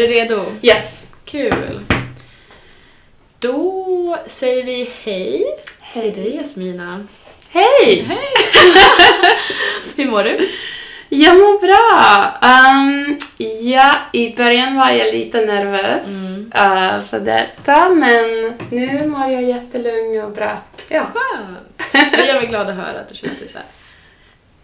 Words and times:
du 0.00 0.06
redo? 0.06 0.44
Yes. 0.62 1.06
Kul. 1.24 1.80
Då 3.38 4.18
säger 4.26 4.64
vi 4.64 4.90
hej, 5.04 5.44
Hej. 5.80 6.12
till 6.12 6.22
dig 6.22 6.36
Jasmina. 6.36 7.06
Hej! 7.48 8.04
Hej! 8.08 8.28
Hur 9.96 10.10
mår 10.10 10.24
du? 10.24 10.48
Jag 11.08 11.34
mår 11.36 11.60
bra. 11.60 12.34
Um, 12.48 13.18
ja, 13.60 14.00
i 14.12 14.36
början 14.36 14.76
var 14.76 14.90
jag 14.90 15.14
lite 15.14 15.40
nervös 15.40 16.06
Mm. 16.06 16.40
uh, 16.46 17.04
för 17.04 17.20
detta, 17.20 17.88
men 17.88 18.54
nu 18.70 19.06
mår 19.06 19.30
jag 19.30 19.42
jättelugn 19.42 20.22
och 20.22 20.30
bra. 20.32 20.58
Ja. 20.88 21.06
Skönt. 21.14 21.92
Det 22.16 22.26
gör 22.26 22.34
mig 22.34 22.46
glad 22.46 22.68
att 22.68 22.76
höra 22.76 23.00
att 23.00 23.08
du 23.08 23.14
känner 23.14 23.34
dig 23.34 23.48
så 23.48 23.58
här 23.58 23.66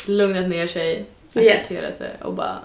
lugnat 0.05 0.49
ner 0.49 0.67
sig, 0.67 1.05
Yes. 1.35 1.53
accepterat 1.55 1.99
det 1.99 2.25
och 2.25 2.33
bara 2.35 2.59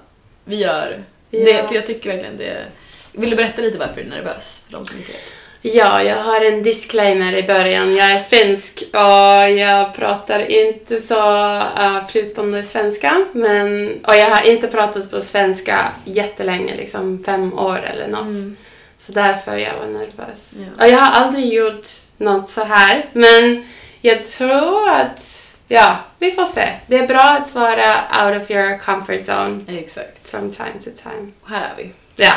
vi 0.46 0.56
gör. 0.56 1.04
Det. 1.32 1.68
För 1.68 1.76
jag 1.76 1.86
tycker 1.86 2.10
verkligen 2.10 2.38
det. 2.38 2.66
Vill 3.12 3.30
du 3.30 3.36
berätta 3.36 3.62
lite 3.62 3.78
varför 3.78 3.96
du 3.96 4.02
är 4.02 4.10
nervös? 4.10 4.64
För 4.66 4.74
de 4.78 4.86
som 4.86 4.98
inte 4.98 5.12
vet. 5.12 5.22
Ja, 5.64 6.04
jag 6.04 6.16
har 6.16 6.42
en 6.42 6.64
disclaimer 6.64 7.36
i 7.36 7.44
början. 7.44 7.96
Jag 7.96 8.12
är 8.12 8.20
finsk 8.20 8.84
och 8.94 9.50
jag 9.58 9.96
pratar 9.96 10.52
inte 10.52 11.02
så 11.02 11.46
uh, 11.80 12.08
flytande 12.08 12.64
svenska. 12.64 13.26
Men, 13.34 14.00
och 14.08 14.16
jag 14.16 14.30
har 14.30 14.42
inte 14.48 14.68
pratat 14.68 15.12
på 15.12 15.22
svenska 15.22 15.92
jättelänge, 16.06 16.76
liksom 16.76 17.24
fem 17.24 17.60
år 17.60 17.86
eller 17.94 18.08
något. 18.08 18.22
Mm. 18.22 18.58
Så 18.98 19.12
därför 19.12 19.58
jag 19.58 19.76
var 19.76 19.88
nervös. 19.88 20.52
Ja. 20.52 20.86
Och 20.86 20.92
jag 20.92 20.98
har 20.98 21.12
aldrig 21.12 21.54
gjort 21.54 21.88
något 22.18 22.50
så 22.50 22.64
här, 22.64 23.06
men 23.14 23.66
jag 24.02 24.28
tror 24.28 24.90
att, 24.90 25.31
ja, 25.72 25.98
vi 26.20 26.32
får 26.32 26.46
se. 26.46 26.74
Det 26.88 26.98
är 26.98 27.08
bra 27.08 27.22
att 27.22 27.56
vara 27.56 28.04
out 28.26 28.42
of 28.42 28.52
your 28.52 28.78
comfort 28.78 29.28
zone 29.30 29.60
Exakt. 29.68 30.30
from 30.30 30.52
time 30.52 30.74
to 30.84 30.90
time. 31.04 31.32
Och 31.42 31.50
här 31.50 31.62
är 31.62 31.76
vi. 31.78 31.92
Ja. 32.16 32.34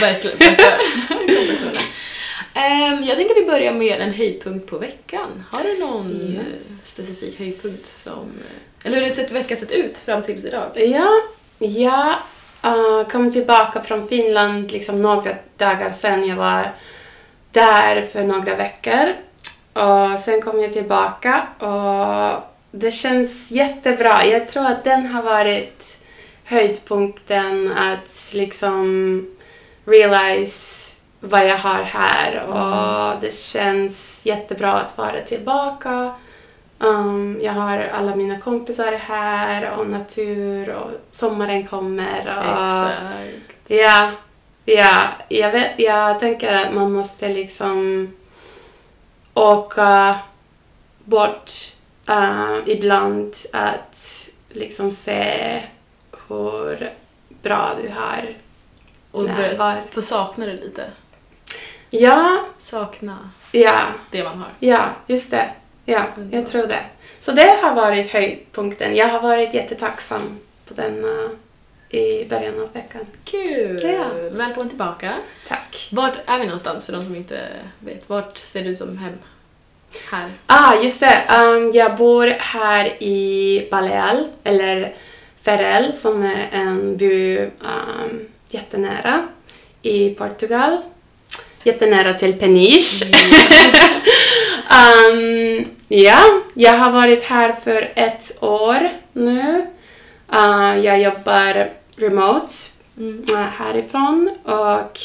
Verkligen. 0.00 0.38
Ehm, 2.56 3.02
jag 3.04 3.16
tänker 3.16 3.34
att 3.34 3.42
vi 3.42 3.46
börjar 3.46 3.72
med 3.72 4.00
en 4.00 4.12
höjdpunkt 4.12 4.70
på 4.70 4.78
veckan. 4.78 5.44
Har 5.50 5.64
du 5.64 5.78
någon 5.78 6.10
Yes. 6.10 6.38
eh, 6.38 6.76
specifik 6.84 7.38
höjdpunkt 7.38 7.86
som... 7.86 8.32
Eller 8.84 8.96
hur 8.96 9.04
har 9.04 9.10
sett 9.10 9.30
veckan 9.30 9.56
sett 9.56 9.70
ut 9.70 9.98
fram 9.98 10.22
tills 10.22 10.44
idag? 10.44 10.70
Ja, 10.74 11.10
jag 11.58 12.14
uh, 12.66 13.08
kom 13.08 13.32
tillbaka 13.32 13.80
från 13.80 14.08
Finland 14.08 14.72
liksom 14.72 15.02
några 15.02 15.34
dagar 15.56 15.90
sedan. 15.90 16.28
Jag 16.28 16.36
var 16.36 16.68
där 17.52 18.08
för 18.12 18.22
några 18.22 18.54
veckor. 18.56 19.14
Och 19.72 20.18
sen 20.18 20.42
kom 20.42 20.60
jag 20.60 20.72
tillbaka 20.72 21.46
och 21.58 22.53
det 22.76 22.90
känns 22.90 23.50
jättebra. 23.50 24.26
Jag 24.26 24.48
tror 24.48 24.66
att 24.66 24.84
den 24.84 25.06
har 25.06 25.22
varit 25.22 25.98
höjdpunkten 26.44 27.72
att 27.76 28.30
liksom 28.34 29.26
realize 29.84 30.94
vad 31.20 31.46
jag 31.46 31.58
har 31.58 31.82
här 31.82 32.42
och 32.42 33.20
det 33.20 33.34
känns 33.34 34.26
jättebra 34.26 34.72
att 34.72 34.98
vara 34.98 35.20
tillbaka. 35.20 36.14
Um, 36.78 37.40
jag 37.42 37.52
har 37.52 37.78
alla 37.78 38.16
mina 38.16 38.40
kompisar 38.40 38.92
här 38.92 39.70
och 39.78 39.86
natur 39.86 40.70
och 40.70 40.90
sommaren 41.10 41.66
kommer. 41.66 42.20
Och, 42.20 42.90
Exakt. 42.90 43.54
Ja, 43.66 44.10
ja 44.64 45.08
jag, 45.28 45.52
vet, 45.52 45.70
jag 45.76 46.20
tänker 46.20 46.52
att 46.52 46.74
man 46.74 46.92
måste 46.92 47.28
liksom 47.28 48.08
åka 49.34 50.18
bort 51.04 51.50
uh, 52.10 52.58
ibland 52.66 53.34
att 53.52 54.28
liksom 54.48 54.90
se 54.90 55.62
hur 56.28 56.92
bra 57.42 57.76
du 57.82 57.88
har 57.88 58.24
Och 59.10 59.24
när- 59.24 59.36
börja 59.36 59.56
var. 59.56 59.82
få 59.90 60.02
sakna 60.02 60.46
det 60.46 60.52
lite. 60.52 60.84
Ja, 61.90 62.44
Sakna 62.58 63.30
ja, 63.52 63.80
det 64.10 64.24
man 64.24 64.38
har. 64.38 64.48
ja, 64.58 64.88
just 65.06 65.30
det. 65.30 65.50
Ja, 65.84 66.04
Underbart. 66.16 66.34
jag 66.34 66.50
tror 66.52 66.66
det. 66.66 66.84
Så 67.20 67.32
det 67.32 67.58
har 67.62 67.74
varit 67.74 68.10
höjdpunkten. 68.12 68.96
Jag 68.96 69.08
har 69.08 69.20
varit 69.20 69.54
jättetacksam 69.54 70.38
på 70.68 70.74
den 70.74 71.04
uh, 71.04 71.30
i 71.88 72.24
början 72.28 72.60
av 72.60 72.72
veckan. 72.72 73.06
Kul! 73.24 73.80
Ja. 73.82 74.04
Välkommen 74.32 74.68
tillbaka. 74.68 75.20
Tack. 75.48 75.88
Vart 75.92 76.14
är 76.26 76.38
vi 76.38 76.44
någonstans 76.44 76.86
för 76.86 76.92
de 76.92 77.02
som 77.04 77.14
inte 77.16 77.48
vet? 77.78 78.08
Vart 78.08 78.38
ser 78.38 78.64
du 78.64 78.76
som 78.76 78.98
hem? 78.98 79.14
Här. 80.10 80.30
Ah, 80.46 80.74
just 80.82 81.00
det. 81.00 81.22
Um, 81.38 81.70
jag 81.74 81.96
bor 81.96 82.26
här 82.26 83.02
i 83.02 83.68
Baleal, 83.70 84.26
eller 84.44 84.94
Ferrel, 85.42 85.92
som 85.92 86.22
är 86.22 86.48
en 86.52 86.96
by 86.96 87.38
um, 87.38 88.28
jättenära 88.50 89.28
i 89.82 90.10
Portugal. 90.10 90.78
Jättenära 91.62 92.14
till 92.14 92.38
Peniche. 92.38 93.04
um, 95.10 95.64
ja, 95.88 96.40
jag 96.54 96.72
har 96.72 96.90
varit 96.90 97.22
här 97.22 97.52
för 97.52 97.92
ett 97.94 98.38
år 98.42 98.88
nu. 99.12 99.66
Uh, 100.34 100.78
jag 100.84 101.00
jobbar 101.02 101.70
remote 101.96 102.54
Mm. 102.98 103.24
uh, 103.32 103.36
härifrån 103.38 104.30
och 104.44 104.98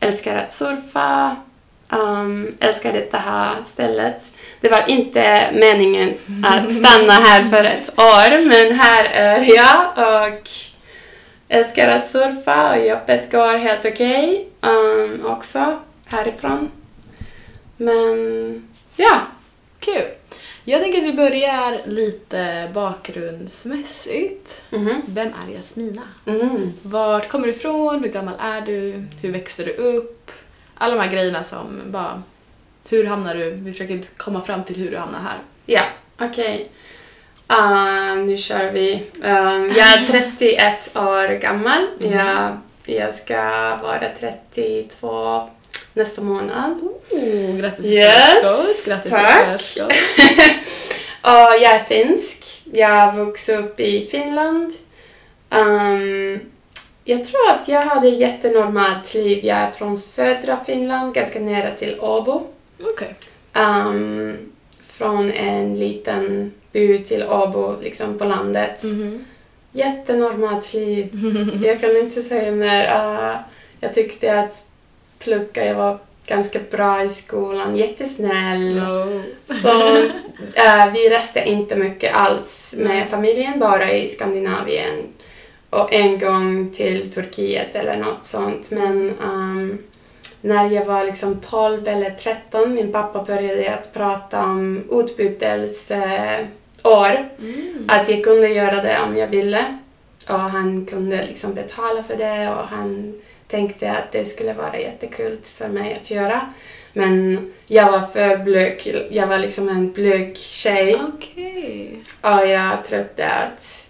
älskar 0.00 0.36
att 0.36 0.52
surfa. 0.52 1.36
Um, 1.92 2.52
älskar 2.60 2.92
detta 2.92 3.18
här 3.18 3.56
stället. 3.66 4.32
Det 4.60 4.68
var 4.68 4.90
inte 4.90 5.50
meningen 5.52 6.14
att 6.44 6.72
stanna 6.84 7.12
här 7.12 7.42
för 7.42 7.64
ett 7.64 7.88
år, 7.98 8.44
men 8.48 8.78
här 8.78 9.04
är 9.04 9.56
jag 9.56 9.92
och 9.96 10.48
älskar 11.48 11.88
att 11.88 12.10
surfa 12.10 12.70
och 12.70 12.86
jobbet 12.86 13.32
går 13.32 13.58
helt 13.58 13.84
okej 13.84 14.48
um, 14.60 15.26
också 15.26 15.78
härifrån. 16.04 16.70
Men 17.76 18.68
ja, 18.96 19.20
Kul! 19.80 20.08
Jag 20.64 20.80
tänker 20.80 20.98
att 20.98 21.04
vi 21.04 21.12
börjar 21.12 21.80
lite 21.86 22.70
bakgrundsmässigt. 22.74 24.62
Mhm. 24.70 25.02
Vem 25.06 25.28
är 25.28 25.54
Jasmina? 25.54 26.02
Mm. 26.26 26.72
Vart 26.82 27.28
kommer 27.28 27.46
du 27.46 27.52
ifrån? 27.52 28.02
Hur 28.04 28.10
gammal 28.10 28.34
är 28.40 28.60
du? 28.60 29.04
Hur 29.22 29.32
växte 29.32 29.64
du 29.64 29.72
upp? 29.72 30.30
Alla 30.82 30.94
de 30.94 31.02
här 31.02 31.10
grejerna 31.10 31.44
som 31.44 31.80
bara... 31.86 32.22
Hur 32.88 33.04
hamnar 33.04 33.34
du? 33.34 33.50
Vi 33.50 33.72
försöker 33.72 34.00
komma 34.16 34.40
fram 34.40 34.64
till 34.64 34.76
hur 34.76 34.90
du 34.90 34.96
hamnar 34.96 35.18
här. 35.18 35.38
Ja, 35.66 35.82
okej. 36.18 36.70
Um, 37.48 38.26
nu 38.26 38.36
kör 38.36 38.70
vi. 38.70 39.02
Um, 39.22 39.72
jag 39.76 39.86
är 39.86 40.06
31 40.38 40.96
år 40.96 41.38
gammal. 41.38 41.86
Mm. 42.00 42.18
Jag, 42.18 42.58
jag 42.84 43.14
ska 43.14 43.36
vara 43.82 44.08
32 44.20 45.50
nästa 45.94 46.22
månad. 46.22 46.80
Oh, 47.10 47.56
grattis 47.56 47.86
Yes! 47.86 48.86
Grattis 48.86 49.12
tack. 49.12 49.62
och 51.22 51.62
jag 51.62 51.72
är 51.72 51.84
finsk. 51.84 52.62
Jag 52.64 52.88
har 52.88 53.24
vuxit 53.24 53.58
upp 53.58 53.80
i 53.80 54.08
Finland. 54.10 54.72
Um, 55.50 56.51
jag 57.04 57.24
tror 57.24 57.50
att 57.50 57.68
jag 57.68 57.80
hade 57.80 58.08
ett 58.08 58.20
jättenormalt 58.20 59.14
liv. 59.14 59.44
Jag 59.44 59.58
är 59.58 59.70
från 59.70 59.96
södra 59.98 60.64
Finland, 60.64 61.14
ganska 61.14 61.40
nära 61.40 61.74
till 61.74 62.00
Åbo. 62.00 62.46
Okej. 62.80 63.14
Um, 63.54 64.36
från 64.88 65.30
en 65.30 65.78
liten 65.78 66.52
by 66.72 66.98
till 66.98 67.22
Åbo, 67.22 67.76
liksom 67.82 68.18
på 68.18 68.24
landet. 68.24 68.82
Mhm. 68.82 69.24
Jättenormalt 69.72 70.74
liv. 70.74 71.08
Jag 71.64 71.80
kan 71.80 71.96
inte 71.96 72.22
säga 72.22 72.52
mer. 72.52 72.84
Uh, 72.84 73.36
jag 73.80 73.94
tyckte 73.94 74.40
att 74.40 74.66
plugga, 75.18 75.66
jag 75.66 75.74
var 75.74 75.98
ganska 76.26 76.58
bra 76.70 77.04
i 77.04 77.08
skolan, 77.08 77.76
jättesnäll. 77.76 78.76
No. 78.76 79.22
Så 79.62 79.96
uh, 79.98 80.92
vi 80.94 81.08
reste 81.08 81.48
inte 81.48 81.76
mycket 81.76 82.14
alls 82.14 82.74
med 82.78 83.10
familjen, 83.10 83.58
bara 83.58 83.92
i 83.92 84.08
Skandinavien. 84.08 84.98
Och 85.72 85.92
en 85.92 86.18
gång 86.18 86.70
till 86.70 87.12
Turkiet 87.12 87.74
eller 87.74 87.96
något 87.96 88.24
sånt. 88.24 88.70
Men 88.70 89.18
um, 89.24 89.78
när 90.40 90.70
jag 90.70 90.84
var 90.84 91.04
liksom 91.04 91.40
12 91.40 91.88
eller 91.88 92.10
13, 92.10 92.74
min 92.74 92.92
pappa 92.92 93.24
började 93.24 93.74
att 93.74 93.94
prata 93.94 94.42
om 94.42 94.84
utbytelseår. 94.90 96.48
Mm. 97.40 97.84
Att 97.88 98.08
jag 98.08 98.24
kunde 98.24 98.48
göra 98.48 98.82
det 98.82 98.98
om 99.00 99.16
jag 99.16 99.26
ville. 99.26 99.78
Och 100.28 100.38
han 100.38 100.86
kunde 100.86 101.26
liksom 101.26 101.54
betala 101.54 102.02
för 102.02 102.16
det 102.16 102.48
och 102.48 102.66
han 102.66 103.20
tänkte 103.46 103.92
att 103.92 104.12
det 104.12 104.24
skulle 104.24 104.52
vara 104.52 104.78
jättekul 104.78 105.38
för 105.44 105.68
mig 105.68 105.98
att 106.00 106.10
göra. 106.10 106.40
Men 106.92 107.52
jag 107.66 107.92
var 107.92 108.06
för 108.06 108.36
blyg. 108.36 109.06
Jag 109.10 109.26
var 109.26 109.38
liksom 109.38 109.68
en 109.68 109.92
blyg 109.92 110.36
tjej. 110.36 111.00
Okej. 111.14 111.98
Och 112.20 112.46
jag 112.46 112.84
trodde 112.84 113.28
att 113.28 113.81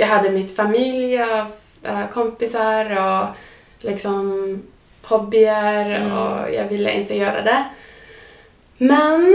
jag 0.00 0.06
hade 0.06 0.30
mitt 0.30 0.56
familj 0.56 1.22
och 1.22 1.46
äh, 1.88 2.08
kompisar 2.12 2.96
och 2.98 3.26
liksom 3.78 4.62
hobbyer 5.02 5.90
Mm. 5.90 6.12
och 6.12 6.52
jag 6.54 6.64
ville 6.64 6.92
inte 6.92 7.14
göra 7.16 7.42
det. 7.42 7.64
Men 8.78 9.34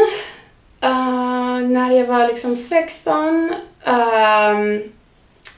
äh, 0.81 1.59
när 1.69 1.91
jag 1.91 2.05
var 2.05 2.27
liksom 2.27 2.55
16 2.55 3.53
ehm, 3.83 4.81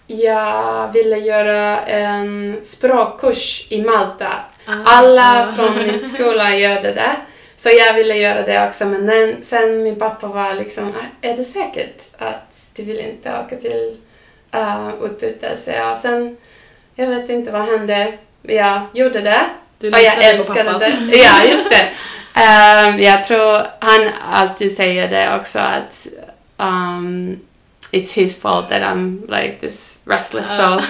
jag 0.07 0.91
ville 0.93 1.17
göra 1.17 1.79
en 1.81 2.59
språkkurs 2.63 3.67
i 3.69 3.81
Malta. 3.81 4.33
Ah, 4.65 4.73
Alla 4.85 5.47
ah. 5.47 5.51
från 5.51 5.77
min 5.77 6.09
skola 6.13 6.55
gjorde 6.55 6.93
det. 6.93 7.15
Så 7.57 7.69
jag 7.69 7.93
ville 7.93 8.15
göra 8.15 8.41
det 8.41 8.67
också 8.67 8.85
men 8.85 9.35
sen 9.43 9.83
min 9.83 9.95
pappa 9.95 10.27
var 10.27 10.53
liksom, 10.53 10.87
"Ah, 10.87 11.27
är 11.27 11.37
det 11.37 11.43
säkert 11.43 12.03
att 12.17 12.61
du 12.75 12.83
vill 12.83 12.99
inte 12.99 13.39
åka 13.45 13.55
till 13.55 13.97
uh, 14.55 14.89
utbyte? 15.03 15.57
Så 15.57 15.71
jag, 15.71 15.97
sen, 15.97 16.37
jag 16.95 17.07
vet 17.07 17.29
inte 17.29 17.51
vad 17.51 17.61
hände. 17.61 18.13
Jag 18.41 18.81
gjorde 18.93 19.21
det 19.21 19.45
Du 19.79 19.89
och 19.89 19.97
jag 19.97 20.17
litade 20.17 20.31
på 20.31 20.37
älskade 20.37 20.71
pappa. 20.73 20.79
det. 20.79 21.17
Ja, 21.17 21.43
just 21.43 21.69
det. 21.69 21.89
Ehm, 22.35 22.99
jag 22.99 23.23
tror 23.23 23.61
han 23.79 24.09
alltid 24.31 24.75
säger 24.75 25.07
det 25.07 25.35
också 25.39 25.59
att 25.59 26.07
um, 26.57 27.39
it's 27.91 28.13
his 28.13 28.41
fault 28.41 28.69
that 28.69 28.81
I'm 28.81 29.21
like 29.27 29.57
this 29.61 29.99
restless 30.05 30.47
soul. 30.47 30.81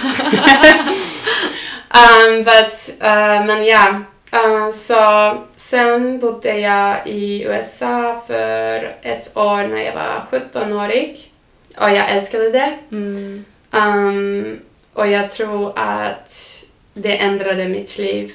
um, 1.90 2.44
but, 2.44 2.90
uh, 3.02 3.46
men 3.46 3.66
ja, 3.66 4.02
uh, 4.34 4.72
så 4.72 5.34
sen 5.56 6.20
bodde 6.20 6.60
jag 6.60 7.08
i 7.08 7.44
USA 7.44 8.24
för 8.28 8.96
ett 9.02 9.38
år 9.38 9.68
när 9.68 9.82
jag 9.82 9.94
var 9.94 10.40
17-årig 10.40 11.32
och 11.78 11.90
jag 11.90 12.10
älskade 12.10 12.50
det. 12.50 12.78
Mm. 12.92 13.46
Um, 13.72 14.60
och 14.94 15.08
jag 15.08 15.32
tror 15.32 15.74
att 15.76 16.64
det 16.94 17.18
ändrade 17.18 17.68
mitt 17.68 17.98
liv 17.98 18.34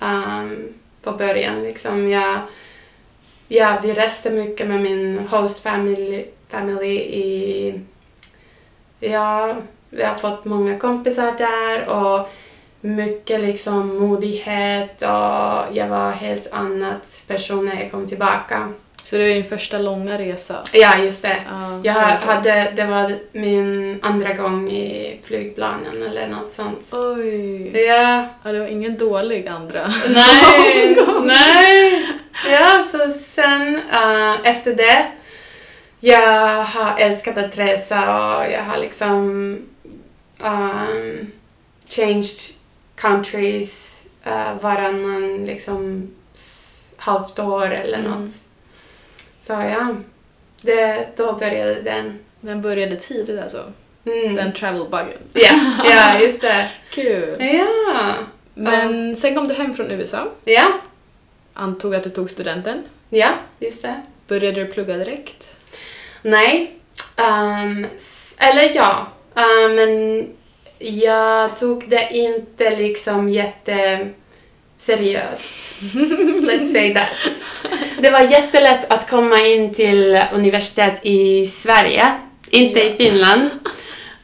um, 0.00 0.74
på 1.02 1.12
början. 1.12 1.62
Liksom 1.62 2.08
jag, 2.08 2.38
ja, 3.48 3.78
vi 3.82 3.92
reste 3.92 4.30
mycket 4.30 4.66
med 4.66 4.80
min 4.80 5.18
host 5.18 5.62
family, 5.62 6.26
family 6.48 6.96
i... 6.96 7.80
Ja, 9.00 9.54
vi 9.90 10.02
har 10.02 10.14
fått 10.14 10.44
många 10.44 10.78
kompisar 10.78 11.32
där 11.38 11.88
och 11.88 12.28
mycket 12.80 13.40
liksom 13.40 13.98
modighet 13.98 15.02
och 15.02 15.76
jag 15.76 15.88
var 15.88 16.10
helt 16.10 16.52
annat 16.52 17.22
person 17.26 17.64
när 17.64 17.82
jag 17.82 17.90
kom 17.90 18.06
tillbaka. 18.06 18.72
Så 19.04 19.16
det 19.16 19.22
är 19.24 19.34
din 19.34 19.44
första 19.44 19.78
långa 19.78 20.18
resa? 20.18 20.64
Ja, 20.72 20.98
just 20.98 21.22
det. 21.22 21.36
Ja, 21.50 21.80
Jag 21.84 21.92
hade, 21.94 22.72
det 22.76 22.84
var 22.84 23.12
min 23.32 23.98
andra 24.02 24.32
gång 24.32 24.70
i 24.70 25.20
flygplanen 25.24 26.02
eller 26.02 26.28
något 26.28 26.52
sånt. 26.52 26.88
Oj! 26.92 27.86
Ja, 27.86 28.28
Ja, 28.42 28.52
det 28.52 28.58
var 28.60 28.66
ingen 28.66 28.96
dålig 28.98 29.48
andra. 29.48 29.92
nej, 30.08 30.96
nej. 31.22 32.06
Ja, 32.50 32.86
så 32.92 33.10
sen 33.34 33.76
eh, 33.92 34.34
efter 34.44 34.74
det, 34.74 35.06
jag 36.00 36.62
har 36.64 36.98
älskat 36.98 37.38
att 37.38 37.58
resa 37.58 38.00
och 38.36 38.52
jag 38.52 38.62
har 38.62 38.78
liksom 38.78 39.22
um, 40.42 41.30
changed 41.88 42.38
countries 42.96 44.06
uh, 44.26 44.62
varannan 44.62 45.46
liksom 45.46 46.10
halvt 46.96 47.38
år 47.38 47.70
eller 47.72 47.98
Mm. 47.98 48.12
Så 49.46 49.52
ja, 49.52 49.94
det, 50.60 51.06
då 51.16 51.32
började 51.32 51.74
den. 51.82 52.18
Den 52.40 52.62
började 52.62 52.96
tidigt 52.96 53.40
alltså. 53.42 53.72
Mm. 54.06 54.34
Den 54.34 54.52
travel-buggen. 54.52 55.18
Ja, 55.32 55.50
ja, 55.84 56.20
just 56.20 56.40
det. 56.40 56.68
Kul! 56.90 57.36
Ja, 57.40 58.14
Men 58.54 59.16
sen 59.16 59.34
kom 59.34 59.48
du 59.48 59.54
hem 59.54 59.74
från 59.74 59.90
USA. 59.90 60.28
ja, 60.44 60.72
Antog 61.54 61.94
att 61.94 62.02
du 62.04 62.10
tog 62.10 62.30
studenten. 62.30 62.82
ja, 63.10 63.28
just 63.58 63.82
det. 63.82 64.00
Började 64.28 64.64
du 64.64 64.72
plugga 64.72 64.96
direkt? 64.96 65.56
Nej, 66.22 66.72
s- 67.96 68.34
eller 68.38 68.74
ja, 68.76 69.06
ehm, 69.34 69.74
men 69.74 70.26
jag 70.78 71.56
tog 71.58 71.88
det 71.88 72.08
inte 72.12 72.76
liksom 72.76 73.28
jätte 73.28 74.08
seriöst. 74.84 75.80
Let's 76.42 76.72
say 76.72 76.94
that. 76.94 77.08
Det 77.98 78.10
var 78.10 78.20
jättelätt 78.20 78.92
att 78.92 79.10
komma 79.10 79.40
in 79.40 79.74
till 79.74 80.20
universitet 80.32 81.00
i 81.02 81.46
Sverige, 81.46 82.12
inte 82.50 82.80
i 82.82 82.92
Finland. 82.96 83.50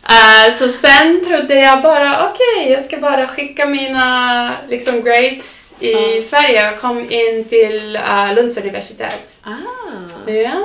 Eh, 0.08 0.58
så 0.58 0.68
sen 0.68 1.24
trodde 1.24 1.54
jag 1.54 1.82
bara, 1.82 2.30
okej, 2.30 2.72
jag 2.72 2.84
ska 2.84 2.96
bara 2.96 3.26
skicka 3.26 3.66
mina 3.66 4.54
liksom, 4.68 5.02
grades 5.02 5.72
i 5.80 5.92
Ja. 5.92 6.22
Sverige 6.22 6.70
och 6.72 6.80
kom 6.80 7.10
in 7.10 7.44
till 7.44 7.96
uh, 7.96 8.34
Lunds 8.34 8.58
universitet. 8.58 9.38
Ah! 9.42 10.30
Ja. 10.30 10.64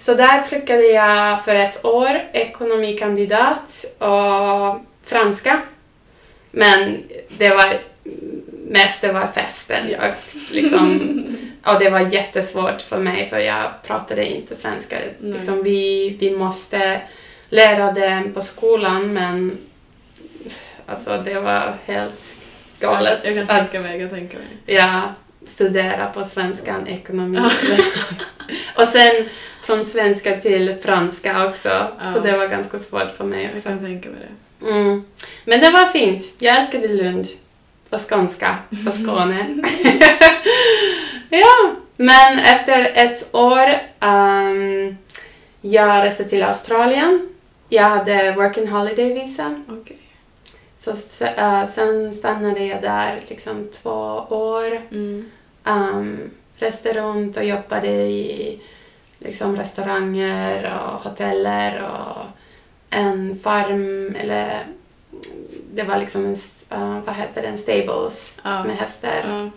Så 0.00 0.14
där 0.14 0.42
pluggade 0.42 0.82
jag 0.82 1.44
för 1.44 1.54
ett 1.54 1.84
år 1.84 2.20
ekonomikandidat 2.32 3.84
och 3.98 4.80
franska. 5.06 5.60
Men 6.50 7.02
det 7.28 7.48
var 7.48 7.78
mest 8.72 9.00
det 9.00 9.12
var 9.12 9.26
festen. 9.26 9.90
Jag, 9.90 10.14
liksom, 10.50 11.00
och 11.64 11.78
det 11.80 11.90
var 11.90 12.00
jättesvårt 12.00 12.80
för 12.82 12.98
mig 12.98 13.28
för 13.28 13.38
jag 13.38 13.70
pratade 13.86 14.26
inte 14.26 14.56
svenska. 14.56 14.98
Nej. 15.18 15.32
Liksom, 15.32 15.62
vi, 15.62 16.16
vi 16.20 16.30
måste 16.30 17.00
lära 17.48 17.92
det 17.92 18.22
på 18.34 18.40
skolan 18.40 19.12
men 19.12 19.58
alltså 20.86 21.22
det 21.24 21.40
var 21.40 21.74
helt 21.86 22.36
galet. 22.80 23.18
Jag 23.24 23.34
kan 23.34 23.46
tänka 23.46 23.80
mig, 23.80 24.00
jag 24.00 24.10
kan 24.10 24.18
tänka 24.18 24.36
mig. 24.36 24.76
Ja, 24.76 25.02
studera 25.46 26.06
på 26.06 26.24
svenskan, 26.24 26.86
ekonomi. 26.86 27.38
och 28.76 28.88
sen 28.88 29.28
från 29.62 29.84
svenska 29.84 30.40
till 30.40 30.76
franska 30.82 31.46
också. 31.46 31.68
Ja. 31.68 32.14
Så 32.14 32.20
det 32.20 32.36
var 32.36 32.46
ganska 32.46 32.78
svårt 32.78 33.10
för 33.16 33.24
mig 33.24 33.44
Jag 33.44 33.54
också. 33.56 33.68
kan 33.68 33.80
tänka 33.80 34.08
mig 34.08 34.18
det. 34.20 34.70
Mm. 34.70 35.04
Men 35.44 35.60
det 35.60 35.70
var 35.70 35.86
fint. 35.86 36.24
Jag 36.38 36.58
älskade 36.58 36.88
Lund. 36.88 37.26
Och 37.92 38.10
skånska. 38.10 38.56
Och 38.86 38.94
Skåne. 38.94 39.46
ja, 41.30 41.74
men 41.96 42.38
efter 42.38 42.92
ett 42.94 43.34
år 43.34 43.68
um, 44.00 44.96
jag 45.60 46.04
reste 46.04 46.24
till 46.24 46.42
Australien. 46.42 47.28
Jag 47.68 47.82
hade 47.82 48.32
work 48.32 48.58
and 48.58 48.68
holiday 48.68 49.14
visa. 49.14 49.62
Okej. 49.68 49.98
Så 50.78 50.90
eh, 51.24 51.68
sen 51.68 52.14
stannade 52.14 52.64
jag 52.64 52.82
där 52.82 53.20
liksom 53.28 53.68
två 53.82 54.24
år. 54.28 54.80
Mm. 54.90 55.30
Um, 55.64 56.30
reste 56.56 56.92
runt 56.92 57.36
och 57.36 57.44
jobbade 57.44 57.88
i 57.88 58.60
liksom, 59.18 59.56
restauranger 59.56 60.80
och 60.84 61.10
hoteller 61.10 61.82
och 61.82 62.24
en 62.90 63.40
farm 63.42 64.16
eller 64.18 64.66
det 65.74 65.82
var 65.82 65.98
liksom 65.98 66.26
en, 66.26 66.36
eh, 66.74 66.98
vad 67.06 67.14
heter 67.14 67.42
det, 67.42 67.48
en 67.48 67.58
stables 67.58 68.40
Ja. 68.44 68.64
med 68.64 68.76
hästar. 68.76 69.50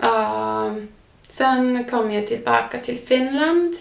Ja. 0.00 0.64
Um, 0.66 0.88
sen 1.28 1.84
kom 1.90 2.12
jag 2.12 2.26
tillbaka 2.26 2.78
till 2.78 2.98
Finland 3.06 3.74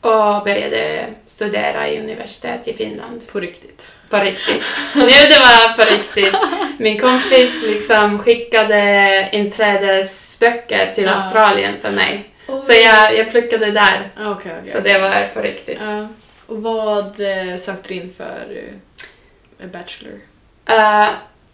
och 0.00 0.44
började 0.44 1.06
studera 1.26 1.88
i 1.88 2.00
universitet 2.00 2.68
i 2.68 2.74
Finland. 2.74 3.22
På 3.32 3.40
riktigt. 3.40 3.92
På 4.10 4.16
riktigt. 4.16 4.62
Nu 4.94 5.02
det 5.06 5.38
var 5.40 5.74
på 5.76 5.90
riktigt. 5.94 6.34
Min 6.78 7.00
kompis 7.00 7.62
liksom 7.62 8.18
skickade 8.18 9.28
inträdesböcker 9.32 10.92
till 10.94 11.04
Ja. 11.04 11.14
Australien 11.14 11.74
för 11.82 11.90
mig. 11.90 12.24
Oj. 12.48 12.62
Så 12.66 12.72
jag, 12.72 13.16
jag 13.18 13.30
pluggade 13.30 13.70
där. 13.70 14.10
Ah, 14.16 14.30
Okej, 14.30 14.52
okej. 14.60 14.72
Så 14.72 14.80
det 14.80 14.98
var 14.98 15.28
på 15.34 15.40
riktigt. 15.40 15.78
Ja. 15.80 16.08
Och 16.46 16.62
vad 16.62 17.20
eh, 17.20 17.56
sökte 17.56 17.88
du 17.88 17.94
in 17.94 18.14
för 18.16 18.62
eh, 19.60 19.66
bachelor? 19.68 20.20
Uh, 20.70 21.08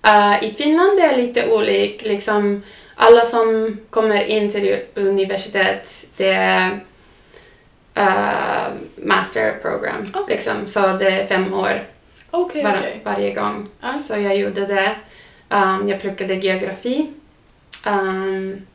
uh, 0.07 0.45
I 0.45 0.55
Finland 0.59 0.99
är 0.99 1.09
det 1.09 1.17
lite 1.17 1.51
olikt. 1.51 2.05
Liksom, 2.05 2.63
alla 2.95 3.25
som 3.25 3.79
kommer 3.91 4.25
in 4.25 4.53
till 4.53 4.79
universitet, 4.95 6.07
det 6.17 6.33
är 6.33 6.71
uh, 7.99 8.73
master 8.97 9.53
program. 9.63 10.13
Okej. 10.15 10.37
Liksom, 10.37 10.67
så 10.67 10.81
det 10.81 11.07
är 11.11 11.27
fem 11.27 11.55
år 11.55 11.85
Okej, 12.31 12.63
var, 12.65 12.77
okej. 12.79 13.01
varje 13.05 13.35
gång. 13.35 13.69
Ja. 13.81 13.99
Så 13.99 14.13
jag 14.19 14.37
gjorde 14.37 14.67
det. 14.67 14.95
Um, 15.49 15.89
jag 15.89 16.01
pluggade 16.01 16.35
geografi. 16.35 17.11
Um, 17.87 18.67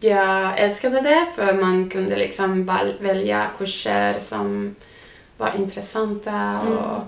jag 0.00 0.58
älskade 0.58 1.00
det 1.00 1.26
för 1.36 1.52
man 1.52 1.90
kunde 1.90 2.16
liksom 2.16 2.70
välja 3.00 3.46
kurser 3.58 4.18
som 4.18 4.74
var 5.36 5.52
intressanta 5.56 6.30
Mm. 6.32 6.72
och, 6.78 7.00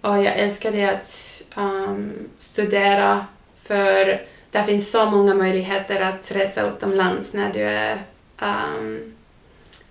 och 0.00 0.16
jag 0.16 0.38
älskade 0.38 0.90
att 0.90 1.31
um, 1.56 2.12
studera 2.38 3.26
för 3.64 4.22
det 4.50 4.64
finns 4.64 4.90
så 4.90 5.04
många 5.10 5.34
möjligheter 5.34 6.00
att 6.00 6.32
resa 6.32 6.62
utomlands 6.68 7.32
när 7.32 7.52
du 7.52 7.60
är 7.62 7.98
um, 8.42 9.14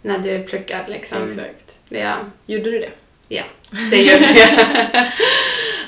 när 0.02 0.18
du 0.18 0.44
pluggar 0.44 0.86
liksom. 0.88 1.30
Exakt. 1.30 1.80
Ja, 1.90 2.16
Gjorde 2.46 2.72
du 2.72 2.80
det? 2.80 2.90
det 3.92 3.98
gör 4.02 4.20
jag. 4.20 5.06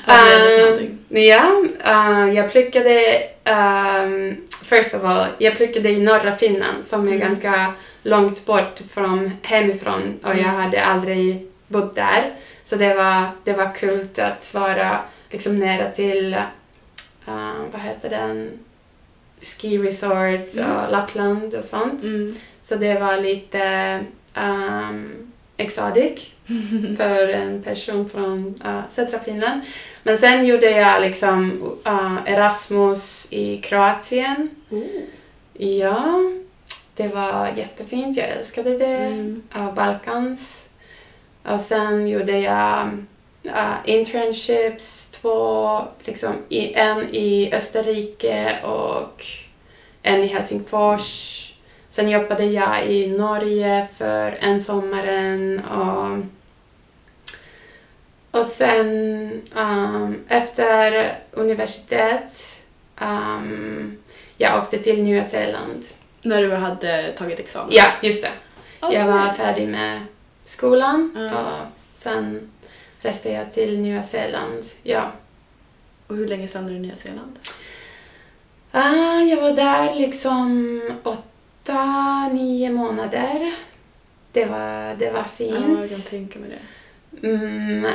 Um? 0.08 0.98
Ja, 1.08 1.64
uh, 1.86 2.34
jag 2.34 2.52
pluggade, 2.52 3.22
um, 3.44 4.36
first 4.64 4.94
of 4.94 5.04
all, 5.04 5.26
jag 5.38 5.56
pluggade 5.56 5.88
i 5.90 6.00
norra 6.00 6.36
Finland 6.36 6.84
som 6.84 7.08
är 7.08 7.12
Mm. 7.12 7.20
ganska 7.28 7.72
långt 8.02 8.46
bort 8.46 8.80
från 8.94 9.30
hemifrån 9.42 10.18
och 10.22 10.30
jag 10.30 10.38
Mm. 10.38 10.54
hade 10.54 10.84
aldrig 10.84 11.46
bott 11.66 11.94
där. 11.94 12.32
Så 12.64 12.76
det 12.76 12.94
var, 12.94 13.26
det 13.44 13.52
var 13.52 13.74
kul 13.74 14.08
att 14.16 14.54
vara 14.54 14.98
liksom 15.34 15.58
nära 15.58 15.90
till, 15.90 16.34
uh, 17.28 17.52
vad 17.72 17.80
heter 17.80 18.10
den, 18.10 18.50
ski 19.42 19.78
resorts 19.78 20.56
Mm. 20.56 20.70
och 20.76 20.92
Lappland 20.92 21.54
och 21.54 21.64
sånt. 21.64 22.02
Mm. 22.02 22.34
Så 22.62 22.76
det 22.76 23.00
var 23.00 23.16
lite 23.16 24.00
um, 24.34 25.32
exotic 25.56 26.32
för 26.96 27.28
en 27.28 27.62
person 27.62 28.08
från 28.10 28.62
uh, 28.66 28.80
södra 28.90 29.18
Finland. 29.18 29.60
Men 30.02 30.18
sen 30.18 30.46
gjorde 30.46 30.70
jag 30.70 31.02
liksom 31.02 31.62
uh, 31.86 32.18
Erasmus 32.26 33.28
i 33.30 33.56
Kroatien. 33.56 34.48
Ja, 35.52 36.20
det 36.96 37.08
var 37.08 37.52
jättefint. 37.56 38.16
Jag 38.16 38.28
älskade 38.28 38.78
det. 38.78 38.96
Mm. 38.96 39.42
Uh, 39.56 39.74
Balkans. 39.74 40.68
Och 41.42 41.60
sen 41.60 42.08
gjorde 42.08 42.38
jag 42.38 42.88
uh, 43.46 43.74
internships, 43.84 45.10
två, 45.10 45.80
liksom, 46.04 46.32
i, 46.48 46.72
en 46.74 47.14
i 47.14 47.50
Österrike 47.54 48.58
och 48.62 49.26
en 50.02 50.22
i 50.22 50.26
Helsingfors. 50.26 51.40
Sen 51.90 52.08
jobbade 52.10 52.44
jag 52.44 52.86
i 52.86 53.06
Norge 53.06 53.86
för 53.96 54.38
en 54.40 54.60
sommaren 54.60 55.64
och, 55.64 56.18
och 58.40 58.46
sen 58.46 59.30
um, 59.54 60.24
efter 60.28 61.18
universitet 61.30 62.62
um, 63.00 63.96
jag 64.36 64.62
åkte 64.62 64.78
till 64.78 65.02
Nya 65.02 65.24
Zeeland. 65.24 65.84
När 66.22 66.42
du 66.42 66.50
hade 66.50 67.12
tagit 67.18 67.40
examen? 67.40 67.68
Ja, 67.72 67.84
just 68.02 68.22
det. 68.22 68.30
Okej. 68.80 68.98
Jag 68.98 69.06
var 69.06 69.32
färdig 69.32 69.68
med 69.68 70.00
skolan 70.44 71.30
och 71.34 71.66
sen 71.92 72.50
reste 73.04 73.30
jag 73.32 73.52
till 73.52 73.80
Nya 73.80 74.02
Zeeland. 74.02 74.64
Ja. 74.82 75.12
Och 76.06 76.16
hur 76.16 76.28
länge 76.28 76.48
stannade 76.48 76.72
du 76.72 76.76
i 76.76 76.80
Nya 76.80 76.96
Zeeland? 76.96 77.38
Ah, 78.70 79.20
jag 79.20 79.40
var 79.40 79.52
där 79.52 79.94
liksom 79.94 80.80
åtta, 81.02 82.28
nio 82.32 82.70
månader. 82.72 83.54
Det 84.32 84.44
var, 84.44 84.94
det 84.94 85.10
var 85.10 85.18
Ja, 85.18 85.24
fint. 85.24 85.78
jag 85.80 85.90
kan 85.90 86.00
tänka 86.00 86.38
mig 86.38 86.50
det. 86.50 87.28
Mm, 87.28 87.86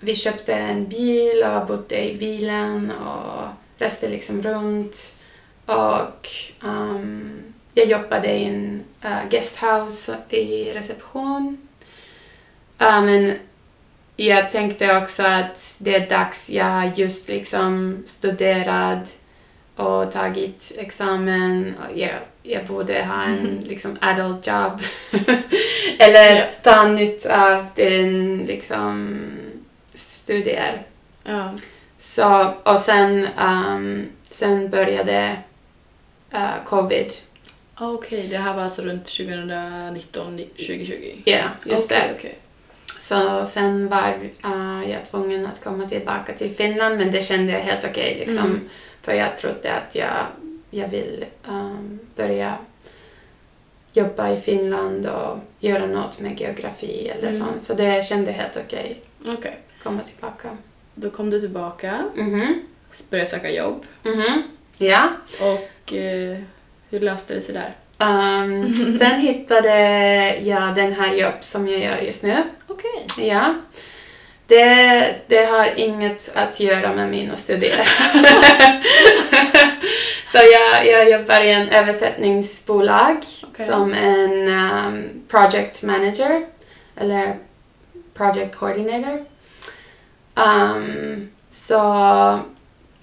vi 0.00 0.14
köpte 0.14 0.54
en 0.54 0.88
bil 0.88 1.44
och 1.44 1.66
bodde 1.66 2.10
i 2.10 2.16
bilen 2.16 2.90
och 2.90 3.48
reste 3.78 4.08
liksom 4.08 4.42
runt. 4.42 5.16
Och 5.66 6.28
ehm, 6.64 7.42
jag 7.74 7.86
jobbade 7.86 8.28
i 8.32 8.44
en 8.44 8.84
uh, 9.04 9.28
guesthouse 9.30 10.16
i 10.28 10.72
reception. 10.72 11.68
Ja, 12.78 13.00
men 13.00 13.34
jag 14.26 14.50
tänkte 14.50 14.96
också 14.96 15.22
att 15.22 15.74
det 15.78 15.94
är 15.94 16.08
dags. 16.10 16.50
Jag 16.50 16.64
har 16.64 16.92
just 16.94 17.28
liksom 17.28 18.02
studerat 18.06 19.16
och 19.76 20.12
tagit 20.12 20.72
examen. 20.78 21.74
Och 21.78 21.98
jag, 21.98 22.10
jag 22.42 22.66
borde 22.66 23.04
ha 23.04 23.24
en 23.24 23.64
liksom 23.68 23.98
adult 24.00 24.46
job. 24.46 24.80
Eller 25.98 26.34
Ja. 26.36 26.44
ta 26.62 26.84
nytt 26.88 27.26
av 27.26 27.66
din 27.74 28.38
liksom 28.46 29.18
studier. 29.94 30.82
Ja. 31.24 31.54
Så, 31.98 32.54
och 32.64 32.78
sen, 32.78 33.28
ehm, 33.38 34.06
sen 34.22 34.70
började 34.70 35.36
uh, 36.34 36.64
covid. 36.64 37.12
Okej, 37.78 38.26
det 38.30 38.36
här 38.38 38.54
var 38.54 38.62
alltså 38.62 38.82
runt 38.82 39.04
2019, 39.06 40.36
2020? 40.36 41.22
Ja, 41.24 41.42
just 41.66 41.92
Okej, 41.92 42.08
det. 42.08 42.14
okej. 42.18 42.38
Så 43.10 43.46
sen 43.46 43.88
var 43.88 44.18
uh, 44.44 44.90
jag 44.90 45.04
tvungen 45.04 45.46
att 45.46 45.64
komma 45.64 45.88
tillbaka 45.88 46.32
till 46.32 46.54
Finland 46.54 46.98
men 46.98 47.10
det 47.10 47.20
kände 47.22 47.52
jag 47.52 47.60
helt 47.60 47.84
okej 47.84 48.16
liksom. 48.18 48.46
Mm. 48.46 48.68
För 49.02 49.12
jag 49.12 49.36
trodde 49.38 49.72
att 49.74 49.94
jag, 49.94 50.26
jag 50.70 50.88
vill 50.88 51.24
ehm, 51.48 51.98
börja 52.16 52.54
jobba 53.92 54.30
i 54.30 54.36
Finland 54.40 55.06
och 55.06 55.38
göra 55.58 55.86
något 55.86 56.20
med 56.20 56.40
geografi 56.40 57.08
eller 57.08 57.28
Mm. 57.28 57.40
sånt. 57.40 57.62
Så 57.62 57.74
det 57.74 58.04
kände 58.04 58.32
helt 58.32 58.56
okej. 58.66 59.00
Okej. 59.26 59.58
Komma 59.82 60.00
tillbaka. 60.02 60.48
Då 60.94 61.10
kom 61.10 61.30
du 61.30 61.40
tillbaka, 61.40 62.04
Mhm. 62.14 62.62
började 63.10 63.30
söka 63.30 63.50
jobb 63.50 63.86
Mhm. 64.02 64.42
Ja. 64.78 65.08
och 65.40 65.92
eh, 65.94 66.38
hur 66.90 67.00
löste 67.00 67.34
det 67.34 67.40
sig 67.40 67.54
där? 67.54 67.74
Ehm, 67.98 68.74
sen 68.74 69.20
hittade 69.20 69.78
jag 70.42 70.74
den 70.74 70.92
här 70.92 71.14
jobb 71.14 71.34
som 71.40 71.68
jag 71.68 71.80
gör 71.80 71.98
just 71.98 72.22
nu. 72.22 72.36
Okej. 72.80 73.28
Ja. 73.28 73.54
Det, 74.46 75.14
det 75.26 75.44
har 75.44 75.66
inget 75.76 76.30
att 76.34 76.60
göra 76.60 76.92
med 76.94 77.08
mina 77.08 77.36
studier. 77.36 77.88
Så 80.32 80.38
jag, 80.38 80.86
jag 80.86 81.10
jobbar 81.10 81.40
i 81.40 81.50
en 81.50 81.68
översättningsbolag 81.68 83.16
Okej. 83.42 83.66
som 83.66 83.94
en 83.94 84.48
um, 84.48 85.22
project 85.28 85.82
manager 85.82 86.46
eller 86.96 87.36
project 88.14 88.56
coordinator. 88.56 89.24
Um, 90.34 91.30
så 91.50 92.40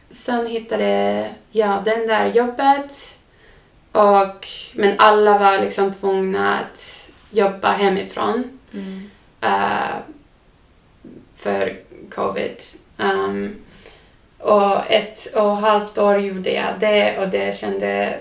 sen 0.10 0.48
hittade 0.48 1.30
jag 1.52 1.84
den 1.84 2.08
där 2.08 2.26
jobbet 2.26 3.18
och, 3.92 4.48
men 4.74 4.96
alla 4.98 5.38
var 5.38 5.60
liksom 5.60 5.94
tvungna 5.94 6.60
att 6.60 7.10
jobba 7.32 7.72
hemifrån 7.72 8.58
Mm. 8.74 9.10
Eh, 9.42 9.98
för 11.36 11.76
covid. 12.10 12.62
Um, 12.98 13.56
och 14.38 14.92
ett 14.92 15.36
och 15.36 15.54
ett 15.54 15.62
halvt 15.62 15.98
år 15.98 16.20
gjorde 16.20 16.52
jag 16.52 16.80
det 16.80 17.20
och 17.20 17.28
det 17.28 17.58
kände 17.58 18.20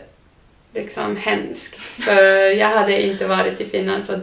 liksom 0.74 1.16
hemskt. 1.16 1.76
För 1.76 2.50
jag 2.50 2.68
hade 2.68 3.02
inte 3.02 3.26
varit 3.26 3.60
i 3.60 3.64
Finland 3.68 4.06
för 4.06 4.20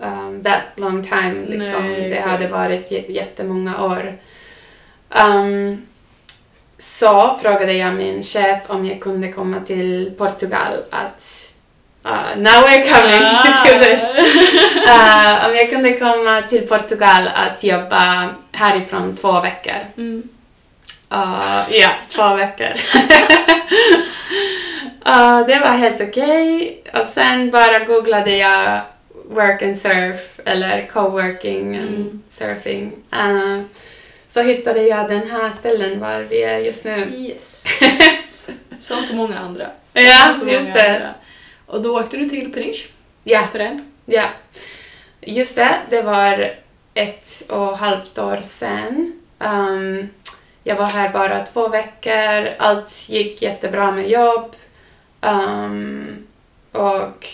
um, 0.00 0.42
that 0.44 0.62
long 0.76 1.02
time. 1.02 1.46
Liksom. 1.46 1.86
Nej, 1.86 2.10
det 2.10 2.20
hade 2.20 2.48
varit 2.48 2.90
jättemånga 2.90 3.84
år. 3.84 4.18
Um, 5.08 5.86
så 6.78 7.38
frågade 7.42 7.72
jag 7.72 7.94
min 7.94 8.22
chef 8.22 8.62
om 8.66 8.86
jag 8.86 9.00
kunde 9.00 9.32
komma 9.32 9.60
till 9.60 10.12
Portugal 10.18 10.84
att 10.90 11.39
uh, 12.04 12.36
now 12.36 12.62
we're 12.62 12.84
coming 12.84 13.20
to 13.64 13.84
this. 13.84 14.02
Uh, 14.88 15.46
om 15.48 15.54
jag 15.56 15.70
kunde 15.70 15.92
komma 15.96 16.42
till 16.48 16.66
Portugal 16.68 17.28
att 17.34 17.64
jobba 17.64 18.28
härifrån 18.52 19.16
två 19.16 19.40
veckor. 19.40 19.76
Mm. 19.96 20.22
Uh, 21.12 21.62
ja, 21.70 21.90
två 22.08 22.34
veckor. 22.34 22.66
uh, 25.06 25.46
det 25.46 25.58
var 25.58 25.76
helt 25.76 26.00
okej. 26.00 26.82
Och 26.92 27.06
sen 27.06 27.50
bara 27.50 27.78
googlade 27.78 28.36
jag 28.36 28.80
work 29.30 29.62
and 29.62 29.78
surf 29.78 30.40
eller 30.44 30.86
coworking 30.86 31.76
and 31.76 31.88
Mm. 31.88 32.22
surfing. 32.30 32.92
Uh, 33.12 33.60
så 34.30 34.42
hittade 34.42 34.82
jag 34.82 35.08
den 35.08 35.30
här 35.30 35.52
ställen 35.58 36.00
var 36.00 36.20
vi 36.30 36.42
är 36.42 36.58
just 36.58 36.84
nu. 36.84 37.06
Yes. 37.16 37.64
Som 38.80 39.04
så 39.04 39.14
många 39.14 39.38
andra. 39.38 39.66
Ja, 39.92 40.34
många 40.38 40.52
just 40.52 40.74
det. 40.74 40.94
andra. 40.94 41.14
Och 41.70 41.82
då 41.82 42.00
åkte 42.00 42.16
du 42.16 42.28
till 42.28 42.52
Peniche 42.52 42.88
Ja, 43.24 43.48
för 43.52 43.58
den. 43.58 43.92
ja. 44.06 44.24
Just 45.20 45.56
det, 45.56 45.78
det 45.90 46.02
var 46.02 46.54
ett 46.94 47.28
och 47.50 47.72
ett 47.72 47.78
halvt 47.80 48.18
år 48.18 48.40
sedan. 48.42 49.12
Um, 49.38 50.08
jag 50.64 50.76
var 50.76 50.86
här 50.86 51.08
bara 51.12 51.46
två 51.46 51.68
veckor, 51.68 52.48
allt 52.58 53.08
gick 53.08 53.42
jättebra 53.42 53.90
med 53.92 54.10
jobb. 54.10 54.56
Um, 55.20 56.26
och 56.72 57.26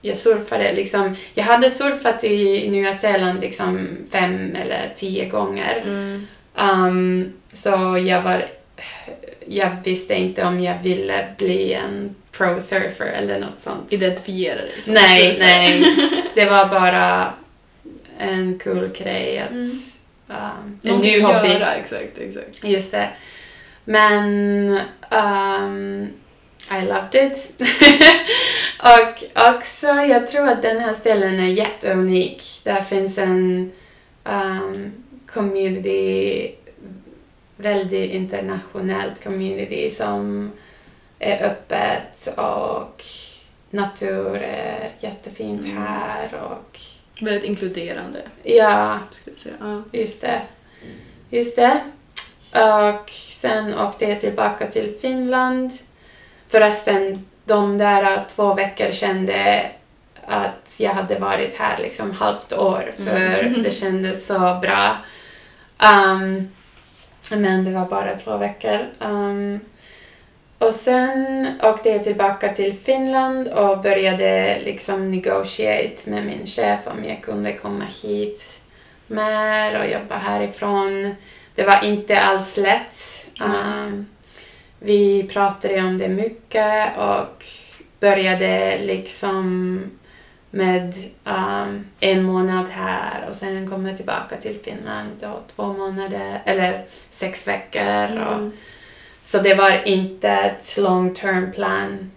jag 0.00 0.16
surfade 0.16 0.72
liksom, 0.72 1.16
jag 1.34 1.44
hade 1.44 1.70
surfat 1.70 2.24
i 2.24 2.70
Nya 2.70 2.94
Zeeland 2.98 3.40
liksom 3.40 3.88
fem 4.10 4.56
eller 4.56 4.92
tio 4.96 5.28
gånger. 5.28 5.82
Mm. 5.84 6.26
Um, 6.54 7.32
så 7.52 7.98
jag 8.06 8.22
var, 8.22 8.46
jag 9.46 9.76
visste 9.84 10.14
inte 10.14 10.44
om 10.44 10.60
jag 10.60 10.78
ville 10.78 11.26
bli 11.38 11.72
en 11.72 12.14
pro 12.32 12.60
surfer 12.60 13.06
eller 13.06 13.38
något 13.38 13.60
sånt. 13.60 13.92
Identifiera 13.92 14.56
dig 14.56 14.82
som 14.82 14.94
Nej, 14.94 15.34
surfare. 15.34 15.46
nej. 15.46 15.84
Det 16.34 16.44
var 16.44 16.66
bara 16.66 17.32
en 18.18 18.58
cool 18.58 18.88
grej 18.88 19.38
att... 19.38 19.50
Mm. 19.50 19.70
Um, 20.28 20.78
en 20.82 21.00
ny 21.00 21.20
hobby. 21.20 21.48
Göra, 21.48 21.74
exakt, 21.74 22.18
exakt. 22.18 22.64
Just 22.64 22.90
det. 22.92 23.08
Men 23.84 24.78
um, 25.10 26.08
I 26.70 26.86
loved 26.86 27.14
it. 27.14 27.54
och 28.78 29.48
också, 29.54 29.86
jag 29.86 30.28
tror 30.28 30.48
att 30.48 30.62
den 30.62 30.80
här 30.80 30.92
ställen 30.92 31.40
är 31.40 31.48
jätteunik. 31.48 32.60
Där 32.64 32.80
finns 32.80 33.18
en 33.18 33.70
um, 34.24 34.92
community, 35.26 36.50
väldigt 37.56 38.12
internationellt 38.12 39.24
community 39.24 39.90
som 39.90 40.52
är 41.22 41.46
öppet 41.46 42.26
och 42.38 43.04
natur 43.70 44.36
är 44.42 44.90
jättefint 45.00 45.64
Mm. 45.64 45.82
här 45.82 46.34
och 46.34 46.80
Väldigt 47.20 47.44
inkluderande, 47.44 48.22
ja, 48.42 48.98
skulle 49.10 49.36
säga. 49.38 49.54
Ja. 49.60 49.82
Just 49.92 50.22
det. 50.22 50.40
Just 51.30 51.56
det. 51.56 51.80
Och 52.60 53.10
sen 53.10 53.78
åkte 53.78 54.04
jag 54.04 54.20
tillbaka 54.20 54.66
till 54.66 54.94
Finland. 55.00 55.72
förresten, 56.48 57.14
de 57.44 57.78
där 57.78 58.24
två 58.28 58.54
veckor 58.54 58.92
kände 58.92 59.66
att 60.26 60.76
jag 60.78 60.90
hade 60.90 61.18
varit 61.18 61.54
här 61.54 61.78
liksom 61.78 62.10
halvt 62.10 62.52
år 62.52 62.92
för 62.96 63.40
Mm. 63.46 63.62
det 63.62 63.70
kändes 63.70 64.26
så 64.26 64.58
bra. 64.62 64.96
Um, 65.94 66.48
men 67.30 67.64
det 67.64 67.70
var 67.70 67.86
bara 67.86 68.18
två 68.18 68.36
veckor. 68.36 68.78
Um, 68.98 69.60
och 70.62 70.74
sen 70.74 71.46
åkte 71.62 71.88
jag 71.88 72.04
tillbaka 72.04 72.54
till 72.54 72.74
Finland 72.74 73.48
och 73.48 73.82
började 73.82 74.58
liksom 74.64 75.10
negotiate 75.10 76.10
med 76.10 76.26
min 76.26 76.46
chef 76.46 76.80
om 76.84 77.04
jag 77.04 77.22
kunde 77.22 77.52
komma 77.52 77.84
hit 78.02 78.60
mer 79.06 79.80
och 79.80 79.90
jobba 79.90 80.16
härifrån. 80.16 81.14
Det 81.54 81.64
var 81.64 81.84
inte 81.84 82.18
alls 82.18 82.56
lätt. 82.56 83.26
Um, 83.40 84.06
vi 84.78 85.28
pratade 85.32 85.78
om 85.80 85.98
det 85.98 86.08
mycket 86.08 86.98
och 86.98 87.44
började 88.00 88.78
liksom 88.78 89.78
med 90.50 90.94
um, 91.24 91.86
en 92.00 92.22
månad 92.22 92.66
här 92.70 93.26
och 93.28 93.34
sen 93.34 93.70
kom 93.70 93.86
jag 93.86 93.96
tillbaka 93.96 94.36
till 94.36 94.58
Finland 94.64 95.24
och 95.24 95.52
två 95.56 95.72
månader, 95.72 96.42
eller 96.44 96.84
sex 97.10 97.48
veckor. 97.48 98.18
Och, 98.18 98.32
Mm. 98.32 98.52
Så 99.22 99.38
det 99.38 99.54
var 99.54 99.86
inte 99.88 100.28
ett 100.28 100.76
long 100.76 101.14
term 101.14 101.52
plan. 101.52 102.10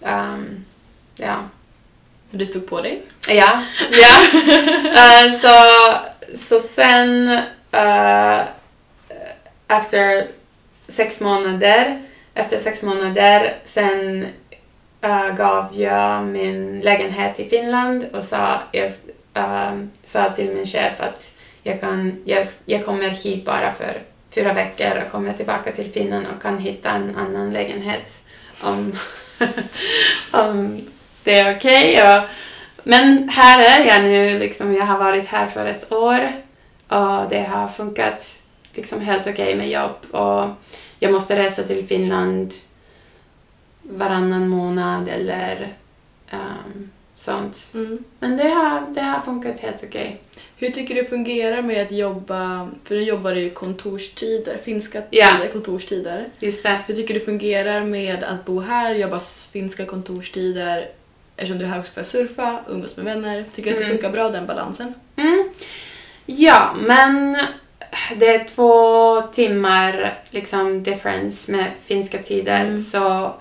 Um, 0.00 0.64
ja. 1.16 1.36
Du 2.30 2.46
stod 2.46 2.66
på 2.66 2.80
dig? 2.80 3.02
Ja, 3.28 3.62
ja. 3.90 4.24
Eh, 4.94 5.40
så, 5.40 5.56
så 6.38 6.60
sen 6.60 7.28
uh, 7.72 8.42
efter 9.68 10.26
sex 10.88 11.20
månader, 11.20 12.02
efter 12.34 12.58
sex 12.58 12.82
månader 12.82 13.54
sen 13.64 14.26
eh, 15.00 15.34
gav 15.36 15.80
jag 15.80 16.22
min 16.22 16.80
lägenhet 16.80 17.40
i 17.40 17.48
Finland 17.48 18.04
och 18.12 18.24
sa, 18.24 18.60
jag, 18.72 18.90
sa 20.04 20.30
till 20.30 20.50
min 20.50 20.66
chef 20.66 21.00
att 21.00 21.34
jag, 21.62 21.80
kan, 21.80 22.22
jag, 22.24 22.46
jag 22.64 22.84
kommer 22.84 23.08
hit 23.08 23.44
bara 23.44 23.72
för 23.72 24.02
fyra 24.34 24.52
veckor 24.52 25.02
och 25.04 25.12
kommer 25.12 25.32
tillbaka 25.32 25.72
till 25.72 25.92
Finland 25.92 26.26
och 26.26 26.42
kan 26.42 26.58
hitta 26.58 26.90
en 26.90 27.16
annan 27.16 27.52
lägenhet 27.52 28.24
om, 28.62 28.92
om 30.32 30.80
det 31.24 31.38
är 31.38 31.56
okej. 31.56 31.92
Okay. 31.92 32.20
Men 32.82 33.28
här 33.28 33.80
är 33.80 33.84
jag 33.84 34.02
nu, 34.02 34.38
liksom, 34.38 34.74
jag 34.74 34.86
har 34.86 34.98
varit 34.98 35.26
här 35.26 35.46
för 35.46 35.66
ett 35.66 35.92
år 35.92 36.32
och 36.88 37.28
det 37.30 37.42
har 37.42 37.68
funkat 37.68 38.42
liksom 38.72 39.00
helt 39.00 39.26
okej 39.26 39.56
med 39.56 39.70
jobb 39.70 39.96
och 40.10 40.48
jag 40.98 41.12
måste 41.12 41.38
resa 41.38 41.62
till 41.62 41.86
Finland 41.86 42.52
varannan 43.82 44.48
månad 44.48 45.08
eller 45.08 45.74
um, 46.32 46.90
sånt. 47.24 47.70
Mm. 47.74 48.04
Men 48.20 48.36
det 48.36 48.48
har, 48.48 48.86
det 48.94 49.00
har 49.00 49.20
funkat 49.20 49.60
helt 49.60 49.84
okej. 49.88 50.20
Hur 50.56 50.70
tycker 50.70 50.94
du 50.94 51.02
det 51.02 51.08
fungerar 51.08 51.62
med 51.62 51.82
att 51.86 51.92
jobba, 51.92 52.68
för 52.84 52.94
nu 52.94 53.02
jobbar 53.02 53.34
du 53.34 53.40
ju 53.40 53.50
kontorstider, 53.50 54.56
finska 54.64 55.02
tider, 55.02 55.48
kontorstider. 55.52 56.24
Just 56.38 56.62
det. 56.62 56.78
Hur 56.86 56.94
tycker 56.94 57.14
du 57.14 57.20
det 57.20 57.26
fungerar 57.26 57.80
med 57.80 58.24
att 58.24 58.44
bo 58.44 58.60
här, 58.60 58.94
jobba 58.94 59.20
finska 59.52 59.84
kontorstider, 59.84 60.88
eftersom 61.36 61.58
du 61.58 61.64
är 61.64 61.68
här 61.68 61.80
också 61.80 61.92
för 61.92 62.00
att 62.00 62.06
surfa, 62.06 62.58
umgås 62.68 62.96
med 62.96 63.04
vänner. 63.04 63.44
Tycker 63.54 63.70
du 63.70 63.76
att 63.76 63.80
det 63.80 63.84
Mm. 63.86 63.96
funkar 63.98 64.10
bra 64.12 64.28
den 64.30 64.46
balansen? 64.46 64.94
Mm. 65.16 65.48
Ja, 66.26 66.74
men 66.86 67.36
det 68.16 68.26
är 68.34 68.44
två 68.44 69.22
timmar 69.22 70.18
liksom 70.30 70.82
difference 70.82 71.52
med 71.52 71.70
finska 71.84 72.18
tider 72.18 72.60
Mm. 72.64 72.78
så 72.78 73.32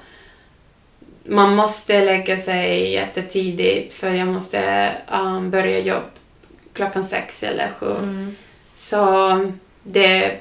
man 1.23 1.55
måste 1.55 2.05
lägga 2.05 2.37
sig 2.41 2.91
jättetidigt 2.91 3.93
för 3.93 4.09
jag 4.09 4.27
måste 4.27 4.91
um, 5.11 5.49
börja 5.51 5.79
jobb 5.79 6.03
klockan 6.73 7.03
sex 7.03 7.43
eller 7.43 7.69
sju. 7.79 7.91
Mm. 7.97 8.35
Så 8.75 9.51
det 9.83 10.23
är 10.25 10.39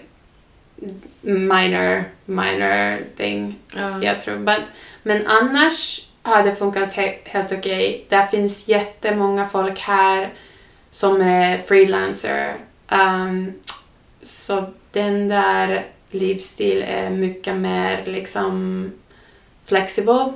minor, 1.21 2.05
minor 2.25 2.99
thing 3.16 3.59
Ja. 3.77 4.03
jag 4.05 4.21
tror. 4.23 4.37
Men, 4.38 4.61
men 5.03 5.27
annars 5.27 6.09
har 6.23 6.42
det 6.42 6.55
funkat 6.57 6.95
he- 6.95 7.18
helt 7.25 7.53
okej. 7.53 8.05
Det 8.09 8.29
finns 8.31 8.68
jättemånga 8.68 9.49
folk 9.49 9.79
här 9.81 10.29
som 10.90 11.21
är 11.21 11.59
freelancer. 11.59 12.55
Um, 12.88 13.53
så 14.23 14.64
den 14.92 15.29
där 15.29 15.87
livsstil 16.11 16.85
är 16.88 17.11
mycket 17.11 17.57
mer 17.57 18.03
liksom 18.07 18.92
flexibel. 19.66 20.33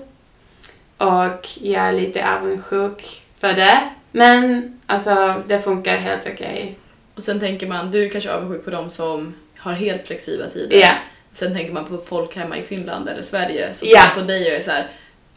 Och 0.98 1.48
jag 1.60 1.82
är 1.88 1.92
lite 1.92 2.30
avundsjuk 2.34 3.22
för 3.40 3.52
det. 3.52 3.80
Men 4.12 4.72
alltså, 4.86 5.34
det 5.46 5.58
funkar 5.60 5.96
helt 5.96 6.26
okej. 6.32 6.78
Och 7.14 7.22
sen 7.22 7.40
tänker 7.40 7.66
man, 7.66 7.90
du 7.90 8.04
är 8.04 8.08
kanske 8.08 8.32
avundsjuk 8.32 8.64
på 8.64 8.70
de 8.70 8.90
som 8.90 9.34
har 9.58 9.72
helt 9.72 10.06
flexibla 10.06 10.48
tider. 10.48 10.76
Ja. 10.80 10.90
Sen 11.32 11.54
tänker 11.54 11.72
man 11.72 11.84
på 11.84 11.98
folk 12.08 12.36
hemma 12.36 12.56
i 12.56 12.62
Finland 12.62 13.08
eller 13.08 13.22
Sverige 13.22 13.74
som 13.74 13.88
kollar 13.88 14.14
på 14.14 14.20
dig 14.20 14.50
och 14.50 14.56
är 14.56 14.60
så 14.60 14.70
här. 14.70 14.86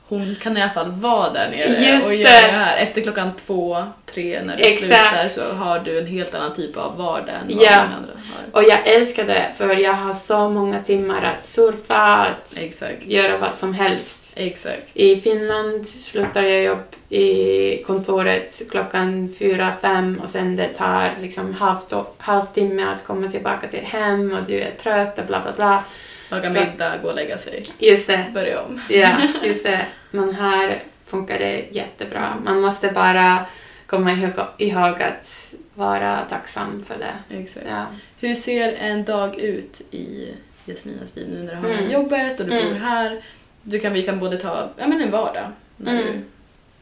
Hon 0.07 0.35
kan 0.41 0.57
i 0.57 0.61
alla 0.61 0.71
fall 0.71 0.91
vara 0.91 1.29
där 1.33 1.49
nere 1.49 1.91
Just 1.93 2.07
och 2.07 2.15
göra 2.15 2.31
det 2.41 2.51
här. 2.51 2.77
Efter 2.77 3.01
klockan 3.01 3.31
två, 3.45 3.83
tre 4.13 4.41
när 4.43 4.57
du 4.57 4.63
Exakt. 4.63 4.79
slutar 4.85 5.27
så 5.29 5.55
har 5.55 5.79
du 5.79 5.99
en 5.99 6.05
helt 6.07 6.35
annan 6.35 6.53
typ 6.53 6.77
av 6.77 6.97
vardag 6.97 7.35
än 7.35 7.57
vad 7.57 7.65
Ja. 7.65 7.71
många 7.83 7.95
andra 7.97 8.11
har. 8.13 8.61
Och 8.61 8.63
jag 8.69 8.87
älskar 8.87 9.25
det 9.25 9.45
för 9.57 9.75
jag 9.75 9.93
har 9.93 10.13
så 10.13 10.49
många 10.49 10.79
timmar 10.83 11.23
att 11.39 11.45
surfa, 11.45 11.95
att 12.15 12.57
Exakt. 12.61 13.05
göra 13.05 13.37
vad 13.37 13.55
som 13.55 13.73
helst. 13.73 14.18
Exakt. 14.35 14.91
I 14.97 15.21
Finland 15.21 15.87
slutar 15.87 16.43
jag 16.43 16.63
jobb 16.63 16.83
i 17.09 17.83
kontoret 17.83 18.61
klockan 18.69 19.33
fyra, 19.39 19.73
fem 19.81 20.19
och 20.23 20.29
sen 20.29 20.55
det 20.55 20.67
tar 20.67 21.11
liksom 21.21 21.53
halvt, 21.53 21.93
halvtimme 22.17 22.83
att 22.83 23.03
komma 23.03 23.27
tillbaka 23.29 23.67
till 23.67 23.79
hem 23.83 24.31
och 24.33 24.47
du 24.47 24.59
är 24.61 24.71
trött 24.71 25.19
och 25.19 25.25
bla 25.25 25.41
bla 25.41 25.51
bla. 25.55 25.83
Laga 26.31 26.49
middag, 26.49 26.97
gå 27.03 27.09
och 27.09 27.15
lägga 27.15 27.37
sig, 27.37 27.65
Just 27.79 28.07
det, 28.07 28.25
börja 28.33 28.61
om. 28.61 28.81
ja, 28.89 29.09
just 29.43 29.63
det. 29.63 29.85
Men 30.11 30.35
här 30.35 30.83
funkar 31.07 31.39
det 31.39 31.65
jättebra. 31.71 32.33
Man 32.45 32.61
måste 32.61 32.87
bara 32.89 33.45
komma 33.87 34.11
ihåg, 34.11 34.31
ihåg 34.57 35.01
att 35.01 35.53
vara 35.73 36.19
tacksam 36.29 36.85
för 36.87 36.95
det. 36.97 37.37
Exakt. 37.39 37.65
Ja. 37.69 37.85
Hur 38.19 38.35
ser 38.35 38.73
en 38.73 39.03
dag 39.05 39.39
ut 39.39 39.81
i 39.91 40.27
Jasminas 40.65 41.15
liv 41.15 41.27
nu 41.29 41.43
när 41.43 41.55
du 41.55 41.61
har 41.61 41.69
Mm. 41.79 41.91
jobbet 41.91 42.39
och 42.39 42.45
du 42.45 42.51
Mm. 42.59 42.69
bor 42.73 42.79
här? 42.79 43.21
Du 43.69 43.79
kan, 43.79 43.93
vi 43.93 44.03
kan 44.03 44.19
både 44.19 44.37
ta 44.37 44.69
ja, 44.77 44.87
men 44.87 45.01
en 45.01 45.11
vardag. 45.11 45.51
När 45.77 45.91
Mm. 46.01 46.23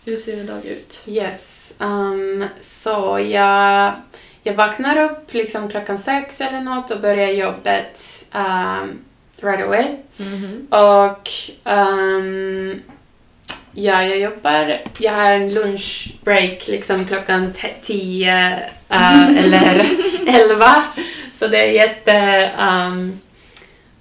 du, 0.05 0.11
hur 0.11 0.17
ser 0.17 0.39
en 0.39 0.45
dag 0.45 0.65
ut? 0.65 1.03
Yes. 1.07 1.73
Um, 1.77 2.45
så 2.59 3.19
jag, 3.31 3.93
jag 4.43 4.53
vaknar 4.53 4.97
upp 5.03 5.33
liksom 5.33 5.69
klockan 5.69 5.97
sex 5.97 6.41
eller 6.41 6.61
något 6.61 6.91
och 6.91 6.99
börjar 7.01 7.27
jobbet 7.27 8.25
um, 8.33 8.99
right 9.41 9.63
away. 9.65 9.85
Mhm. 10.17 10.67
Och 10.69 11.29
um, 11.71 12.81
ja, 13.71 14.03
jag 14.03 14.19
jobbar, 14.19 14.79
jag 14.99 15.13
har 15.13 15.31
en 15.31 15.53
lunchbreak 15.53 16.67
liksom 16.67 17.05
klockan 17.05 17.53
tio 17.83 18.55
uh, 18.91 19.37
eller 19.43 19.85
elva. 20.27 20.83
Så 21.39 21.47
det 21.47 21.57
är 21.57 21.71
jätte, 21.71 22.49
um, 22.59 23.19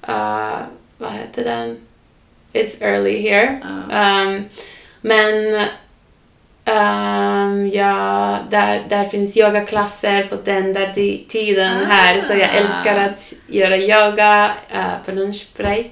uh, 0.08 0.58
vad 0.98 1.12
heter 1.12 1.44
den? 1.44 1.85
It's 2.56 2.82
early 2.82 3.18
here. 3.30 3.60
Ja. 3.90 4.22
Um, 4.24 4.44
men 5.00 5.54
um, 6.64 7.68
ja, 7.68 8.38
där, 8.50 8.84
där 8.88 9.04
finns 9.04 9.36
yogaklasser 9.36 10.22
på 10.22 10.36
den 10.44 10.72
där 10.72 10.92
tiden 11.28 11.84
här 11.86 12.20
så 12.20 12.32
jag 12.32 12.50
Ah. 12.50 12.52
älskar 12.52 12.96
att 12.98 13.32
göra 13.46 13.76
yoga 13.76 14.52
uh, 14.74 15.04
på 15.04 15.12
lunchbreak. 15.12 15.90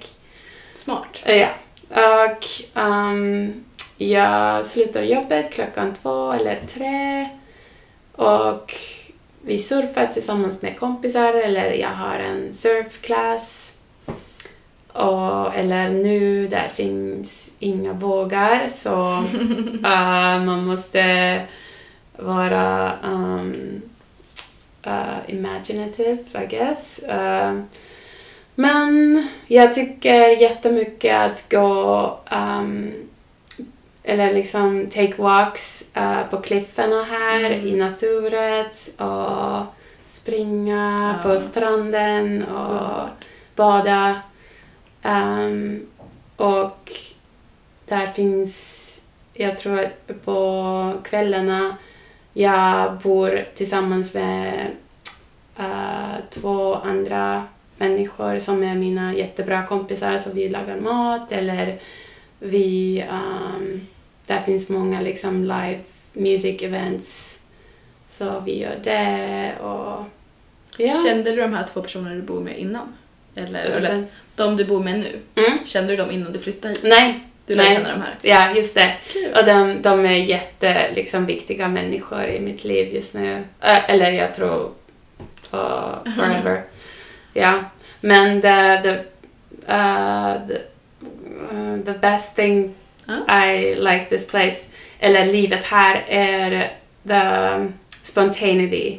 Smart. 0.74 1.24
Uh, 1.28 1.36
ja. 1.36 1.48
Och 1.90 2.44
um, 2.82 3.64
jag 3.96 4.66
slutar 4.66 5.02
jobbet 5.02 5.52
klockan 5.52 5.94
två 5.94 6.32
eller 6.32 6.56
tre 6.74 7.28
och 8.12 8.74
vi 9.46 9.58
surfar 9.58 10.06
tillsammans 10.06 10.62
med 10.62 10.78
kompisar 10.78 11.34
eller 11.34 11.70
jag 11.72 11.88
har 11.88 12.18
en 12.18 12.52
surfklass. 12.52 13.63
Och, 14.94 15.54
eller 15.54 15.90
nu, 15.90 16.48
där 16.48 16.68
finns 16.74 17.50
inga 17.58 17.92
vågar 17.92 18.68
så 18.68 19.22
uh, 19.84 20.44
man 20.46 20.66
måste 20.66 21.40
vara 22.16 22.92
um, 23.04 23.82
uh, 24.86 25.16
imaginative, 25.26 26.18
I 26.44 26.46
guess. 26.46 27.00
Uh, 27.10 27.60
men 28.54 29.28
jag 29.46 29.74
tycker 29.74 30.28
jättemycket 30.28 31.16
att 31.16 31.50
gå 31.50 32.18
um, 32.30 32.92
eller 34.02 34.34
liksom 34.34 34.86
take 34.86 35.14
walks 35.22 35.84
uh, 35.96 36.22
på 36.30 36.36
kliffarna 36.40 37.04
här 37.04 37.44
Mm. 37.44 37.66
i 37.66 37.76
naturen 37.76 38.66
och 38.98 39.62
springa 40.10 41.14
Ja. 41.22 41.28
på 41.28 41.40
stranden 41.40 42.44
och 42.44 43.08
bada. 43.56 44.20
Um, 45.04 45.86
och 46.36 46.92
där 47.86 48.06
finns, 48.06 49.02
jag 49.34 49.58
tror 49.58 49.88
på 50.24 50.92
kvällarna 51.04 51.76
jag 52.32 52.98
bor 52.98 53.46
tillsammans 53.54 54.14
med 54.14 54.70
eh, 55.58 56.24
två 56.30 56.74
andra 56.74 57.44
människor 57.76 58.38
som 58.38 58.62
är 58.62 58.74
mina 58.74 59.14
jättebra 59.14 59.66
kompisar 59.66 60.18
så 60.18 60.30
vi 60.32 60.48
lagar 60.48 60.80
mat 60.80 61.32
eller 61.32 61.80
vi, 62.38 63.00
ehm, 63.00 63.80
där 64.26 64.40
finns 64.40 64.68
många 64.68 65.00
liksom 65.00 65.42
live 65.42 65.80
music 66.12 66.62
events 66.62 67.38
så 68.08 68.40
vi 68.40 68.60
gör 68.60 68.80
det 68.84 69.54
och 69.60 70.04
ja. 70.78 71.04
Kände 71.06 71.30
du 71.30 71.36
de 71.36 71.54
här 71.54 71.64
två 71.64 71.82
personerna 71.82 72.14
du 72.14 72.22
bor 72.22 72.40
med 72.40 72.58
innan? 72.58 72.92
Eller, 73.36 73.60
eller 73.64 73.80
sen- 73.88 74.06
de 74.36 74.56
du 74.56 74.64
bor 74.64 74.82
med 74.84 74.98
nu? 74.98 75.16
Mm. 75.42 75.58
Kände 75.66 75.92
du 75.92 75.96
dem 75.96 76.10
innan 76.10 76.32
du 76.32 76.38
flyttade 76.38 76.74
hit? 76.74 76.82
Nej, 76.84 77.20
Du 77.46 77.56
Nej. 77.56 77.74
känna 77.74 77.90
de 77.90 78.00
här? 78.02 78.14
ja 78.22 78.54
just 78.56 78.74
det. 78.74 78.94
Kul. 79.12 79.32
Och 79.34 79.44
de, 79.44 79.82
de 79.82 80.04
är 80.06 80.10
jätte, 80.10 80.90
liksom, 80.94 81.26
viktiga 81.26 81.68
människor 81.68 82.24
i 82.24 82.40
mitt 82.40 82.64
liv 82.64 82.94
just 82.94 83.14
nu. 83.14 83.42
Eller 83.60 84.10
jag 84.12 84.34
tror 84.34 84.70
uh, 85.54 85.96
forever. 86.16 86.62
Ja. 87.32 87.64
Men 88.00 88.40
the, 88.40 88.82
the, 88.82 88.90
uh, 89.72 90.34
the, 90.48 90.54
uh, 91.54 91.78
the 91.84 91.92
best 92.00 92.36
thing 92.36 92.74
Ja. 93.06 93.44
I 93.44 93.74
like 93.74 94.04
this 94.08 94.26
place, 94.26 94.56
eller 94.98 95.24
livet 95.24 95.64
här, 95.64 96.04
är 96.08 96.72
the 97.08 97.70
spontaneity. 98.02 98.98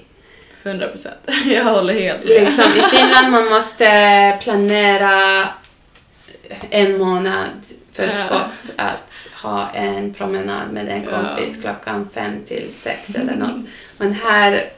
100 0.66 0.88
procent. 0.88 1.16
Jag 1.46 1.64
håller 1.64 1.94
helt 1.94 2.26
med. 2.26 2.44
Liksom, 2.44 2.64
I 2.64 2.82
Finland 2.98 3.32
man 3.32 3.46
måste 3.46 4.38
planera 4.42 5.48
en 6.70 6.98
månad 6.98 7.50
för 7.94 8.04
Ja. 8.04 8.10
skott 8.10 8.74
att 8.78 9.30
ha 9.42 9.70
en 9.70 10.14
promenad 10.14 10.72
med 10.72 10.90
en 10.90 11.04
Ja. 11.04 11.10
kompis 11.12 11.62
klockan 11.62 12.10
fem 12.14 12.44
till 12.48 12.72
sex 12.76 13.16
eller 13.16 13.36
något. 13.38 13.62
Men 13.98 14.14
här 14.14 14.70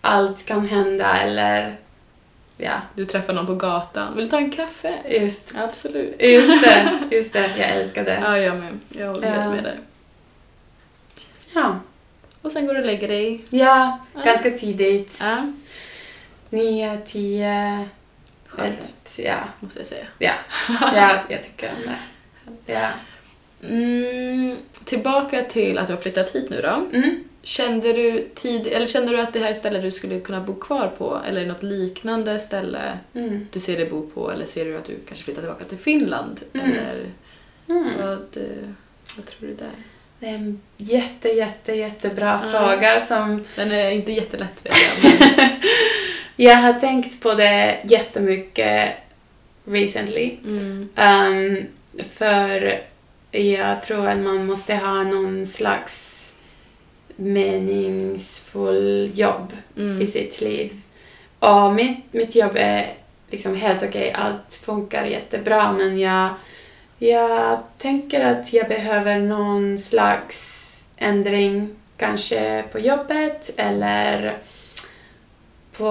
allt 0.00 0.46
kan 0.46 0.68
hända 0.68 1.18
eller 1.18 1.76
ja, 2.56 2.72
Du 2.94 3.04
träffar 3.04 3.32
någon 3.32 3.46
på 3.46 3.54
gatan. 3.54 4.16
Vill 4.16 4.24
du 4.24 4.30
ta 4.30 4.36
en 4.36 4.50
kaffe? 4.50 4.94
just, 5.08 5.52
Absolut. 5.56 6.22
just 6.22 6.62
det, 6.64 6.98
just 7.10 7.32
det, 7.32 7.50
jag 7.58 7.70
älskar 7.70 8.04
det. 8.04 8.18
Ja, 8.24 8.38
jag 8.38 8.56
med. 8.56 8.78
Jag 8.88 9.06
håller 9.08 9.28
Ja. 9.28 9.34
helt 9.40 9.54
med 9.54 9.64
dig. 9.64 9.76
Ja, 11.54 11.76
Och 12.42 12.52
sen 12.52 12.66
går 12.66 12.74
du 12.74 12.80
och 12.80 12.86
lägger 12.86 13.08
dig. 13.08 13.40
ja 13.50 13.98
Ja. 14.14 14.20
ganska 14.24 14.50
tidigt. 14.50 15.18
Ja. 15.20 15.52
Nio, 16.50 16.98
tio, 17.06 17.88
Skönt, 18.46 18.94
ja, 19.18 19.38
måste 19.60 19.78
jag 19.78 19.88
säga. 19.88 20.06
ja, 20.18 20.32
ja, 20.94 21.18
jag 21.28 21.42
tycker 21.42 21.68
om 21.70 21.92
det. 22.66 22.72
Ja. 22.72 22.88
Mm, 23.62 24.56
tillbaka 24.84 25.42
till 25.44 25.78
att 25.78 25.86
du 25.86 25.92
har 25.94 26.00
flyttat 26.00 26.30
hit 26.30 26.50
nu 26.50 26.62
då. 26.62 26.86
Mm. 26.98 27.24
Kände 27.42 27.92
du, 27.92 28.28
tid, 28.34 28.66
eller 28.66 28.86
kände 28.86 29.12
du 29.12 29.20
att 29.20 29.32
det 29.32 29.38
här 29.38 29.46
är 29.46 29.50
ett 29.50 29.56
ställe 29.56 29.78
du 29.80 29.90
skulle 29.90 30.20
kunna 30.20 30.40
bo 30.40 30.54
kvar 30.54 30.92
på? 30.98 31.20
Eller 31.26 31.46
något 31.46 31.62
liknande 31.62 32.38
ställe 32.38 32.98
Mm. 33.14 33.46
du 33.52 33.60
ser 33.60 33.76
dig 33.76 33.90
bo 33.90 34.06
på? 34.10 34.30
Eller 34.30 34.46
ser 34.46 34.64
du 34.64 34.76
att 34.76 34.84
du 34.84 34.96
kanske 35.08 35.24
flyttar 35.24 35.42
tillbaka 35.42 35.64
till 35.64 35.78
Finland? 35.78 36.40
Mm. 36.52 36.66
Eller 36.72 37.10
Mm. 37.68 37.88
vad, 38.00 38.36
eh, 38.36 38.68
vad 39.16 39.26
tror 39.26 39.48
du 39.48 39.54
där? 39.54 39.70
Det 40.20 40.26
är 40.26 40.34
en 40.34 40.60
jätte, 40.76 41.28
jätte, 41.28 41.72
jättebra 41.72 42.40
Ja. 42.44 42.50
fråga 42.50 43.06
som 43.06 43.44
Den 43.56 43.72
är 43.72 43.90
inte 43.90 44.12
jättelätt 44.12 44.64
vet 44.66 44.74
jag. 45.04 45.12
Men, 45.38 45.48
jag 46.36 46.56
har 46.56 46.72
tänkt 46.80 47.22
på 47.22 47.34
det 47.34 47.78
jättemycket 47.84 48.92
recently. 49.64 50.36
mm, 50.44 50.88
Um, 50.96 51.66
för 52.14 52.80
jag 53.30 53.82
tror 53.82 54.06
att 54.08 54.18
man 54.18 54.46
måste 54.46 54.74
ha 54.74 55.02
någon 55.02 55.46
slags 55.46 56.12
meningsfull 57.16 59.10
jobb 59.14 59.52
i 59.76 59.80
mm, 59.80 60.06
sitt 60.06 60.40
liv. 60.40 60.80
Och 61.38 61.72
mitt, 61.74 61.98
mitt 62.10 62.34
jobb 62.36 62.52
är 62.54 62.94
liksom 63.30 63.56
helt 63.56 63.82
okej, 63.82 64.12
allt 64.12 64.54
funkar 64.64 65.04
jättebra 65.04 65.72
men 65.72 65.98
jag, 65.98 66.28
jag 66.98 67.58
tänker 67.78 68.24
att 68.24 68.52
jag 68.52 68.68
behöver 68.68 69.18
någon 69.18 69.78
slags 69.78 70.62
ändring, 70.96 71.76
kanske 71.96 72.64
på 72.72 72.78
jobbet 72.78 73.50
eller 73.56 74.38
på 75.76 75.88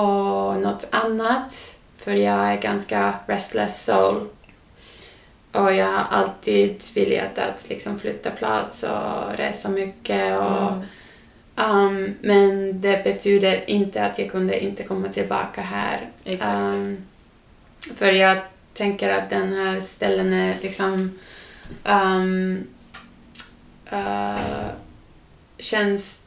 något 0.54 0.88
annat 0.92 1.78
för 1.98 2.12
jag 2.12 2.52
är 2.52 2.62
ganska 2.62 3.14
restless 3.26 3.86
soul. 3.86 4.28
Och 5.52 5.74
jag 5.74 5.86
har 5.86 6.06
alltid 6.18 6.82
velat 6.96 7.38
att 7.38 7.70
liksom 7.70 8.00
flytta 8.00 8.32
plats 8.32 8.84
och 8.84 9.38
resa 9.38 9.70
mycket 9.70 10.40
och 10.40 10.72
mm, 10.72 10.84
Um, 11.58 12.16
men 12.22 12.82
det 12.82 13.04
betyder 13.04 13.70
inte 13.70 14.06
att 14.06 14.20
jag 14.20 14.32
kunde 14.32 14.60
inte 14.64 14.84
komma 14.84 15.08
tillbaka 15.08 15.62
här. 15.62 16.10
exakt. 16.24 16.74
Um, 16.74 16.98
för 17.96 18.12
jag 18.12 18.38
tänker 18.76 19.10
att 19.10 19.30
den 19.30 19.54
här 19.54 19.82
ställen 19.82 20.34
är 20.34 20.56
liksom 20.62 21.20
um, 21.84 22.68
uh, 23.94 24.68
känns 25.58 26.22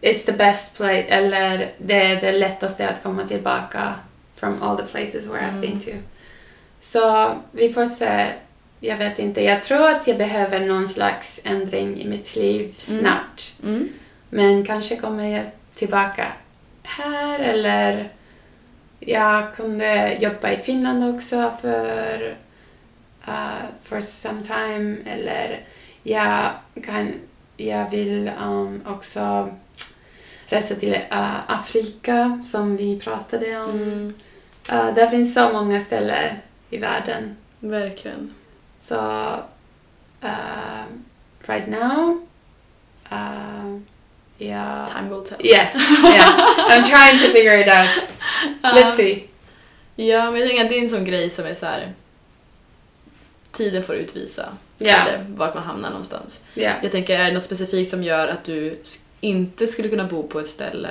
it's 0.00 0.26
the 0.26 0.32
best 0.32 0.76
place 0.76 1.02
eller 1.02 1.72
det 1.78 2.02
är 2.02 2.20
det 2.20 2.32
lättaste 2.32 2.88
att 2.88 3.02
komma 3.02 3.26
tillbaka 3.26 3.94
from 4.36 4.62
all 4.62 4.76
the 4.76 4.82
places 4.82 5.26
where 5.26 5.40
I've 5.40 5.48
Mm. 5.48 5.60
been 5.60 5.80
to. 5.80 5.90
Så 6.80 7.34
vi 7.52 7.72
får 7.72 7.86
se. 7.86 8.26
Jag 8.80 8.96
vet 8.96 9.18
inte. 9.18 9.42
Jag 9.44 9.62
tror 9.62 9.90
att 9.90 10.06
jag 10.06 10.18
behöver 10.18 10.60
någon 10.60 10.88
slags 10.88 11.40
ändring 11.44 12.00
i 12.00 12.08
mitt 12.08 12.36
liv 12.36 12.74
snabbt. 12.78 13.56
Mm. 13.62 13.88
Men 14.30 14.64
kanske 14.64 14.96
kommer 14.96 15.24
jag 15.36 15.44
tillbaka 15.74 16.26
här 16.82 17.38
eller 17.38 18.08
jag 19.00 19.54
kunde 19.54 20.16
jobba 20.20 20.50
i 20.50 20.56
Finland 20.56 21.14
också 21.14 21.52
för 21.60 22.36
uh, 23.28 23.62
for 23.84 24.00
some 24.00 24.42
time 24.42 24.96
eller 25.06 25.60
jag, 26.02 26.50
kan, 26.84 27.12
jag 27.56 27.90
vill 27.90 28.30
um, 28.42 28.82
också 28.86 29.50
resa 30.46 30.74
till 30.74 30.94
uh, 30.94 31.50
Afrika 31.52 32.42
som 32.44 32.76
vi 32.76 33.00
pratade 33.00 33.60
om. 33.60 33.70
Mm. 33.70 34.14
Uh, 34.72 34.94
där 34.94 35.06
finns 35.06 35.34
så 35.34 35.52
många 35.52 35.80
ställen 35.80 36.36
i 36.70 36.78
världen. 36.78 37.36
Verkligen. 37.60 38.34
Så 38.84 38.96
uh, 40.24 40.84
right 41.46 41.68
now 41.68 42.20
uh, 43.12 43.78
yeah. 44.38 44.86
Time 44.86 45.08
will 45.08 45.24
tell. 45.24 45.38
Yes, 45.40 45.74
yeah. 45.74 46.70
I'm 46.70 46.84
trying 46.84 47.18
to 47.18 47.32
figure 47.32 47.60
it 47.60 47.68
out. 47.68 48.12
Let's 48.62 48.96
see. 48.96 49.24
Ja, 49.96 50.30
men 50.30 50.40
jag 50.40 50.48
tänker 50.48 50.64
att 50.64 50.70
det 50.70 50.78
är 50.78 50.82
en 50.82 50.88
sån 50.88 51.04
grej 51.04 51.30
som 51.30 51.46
är 51.46 51.54
så 51.54 51.66
här. 51.66 51.92
Tiden 53.52 53.82
får 53.82 53.94
utvisa 53.94 54.48
Ja, 54.78 54.94
kanske 54.94 55.24
vart 55.28 55.54
man 55.54 55.62
hamnar 55.64 55.90
någonstans. 55.90 56.44
ja. 56.54 56.72
Jag 56.82 56.92
tänker, 56.92 57.18
är 57.20 57.24
det 57.24 57.32
något 57.34 57.44
specifikt 57.44 57.90
som 57.90 58.02
gör 58.02 58.28
att 58.28 58.44
du 58.44 58.78
inte 59.20 59.66
skulle 59.66 59.88
kunna 59.88 60.04
bo 60.04 60.28
på 60.28 60.40
ett 60.40 60.46
ställe 60.46 60.88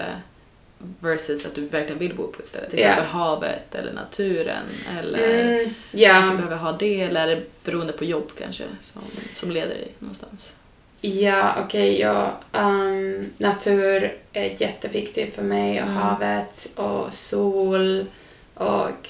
versus 0.99 1.45
att 1.45 1.55
du 1.55 1.67
verkligen 1.67 1.99
vill 1.99 2.15
bo 2.15 2.27
på 2.27 2.39
ett 2.41 2.47
ställe? 2.47 2.69
Till 2.69 2.79
exempel 2.79 3.05
havet 3.05 3.75
eller 3.75 3.93
naturen 3.93 4.63
eller 4.99 5.59
Mm, 5.93 6.25
att 6.25 6.31
du 6.31 6.37
behöver 6.37 6.55
ha 6.57 6.71
det 6.71 7.01
eller 7.01 7.27
är 7.27 7.35
det 7.35 7.43
beroende 7.63 7.93
på 7.93 8.05
jobb 8.05 8.31
kanske 8.39 8.63
som, 8.79 9.01
som 9.35 9.51
leder 9.51 9.67
dig 9.75 9.91
någonstans? 9.99 10.53
Ja 11.01 11.55
okej, 11.65 11.99
ja. 11.99 12.31
Um, 12.53 13.25
natur 13.37 14.17
är 14.33 14.61
jätteviktigt 14.61 15.35
för 15.35 15.43
mig 15.43 15.81
och 15.81 15.87
Mm. 15.87 15.95
havet 15.97 16.69
och 16.75 17.13
sol 17.13 18.05
och 18.53 19.09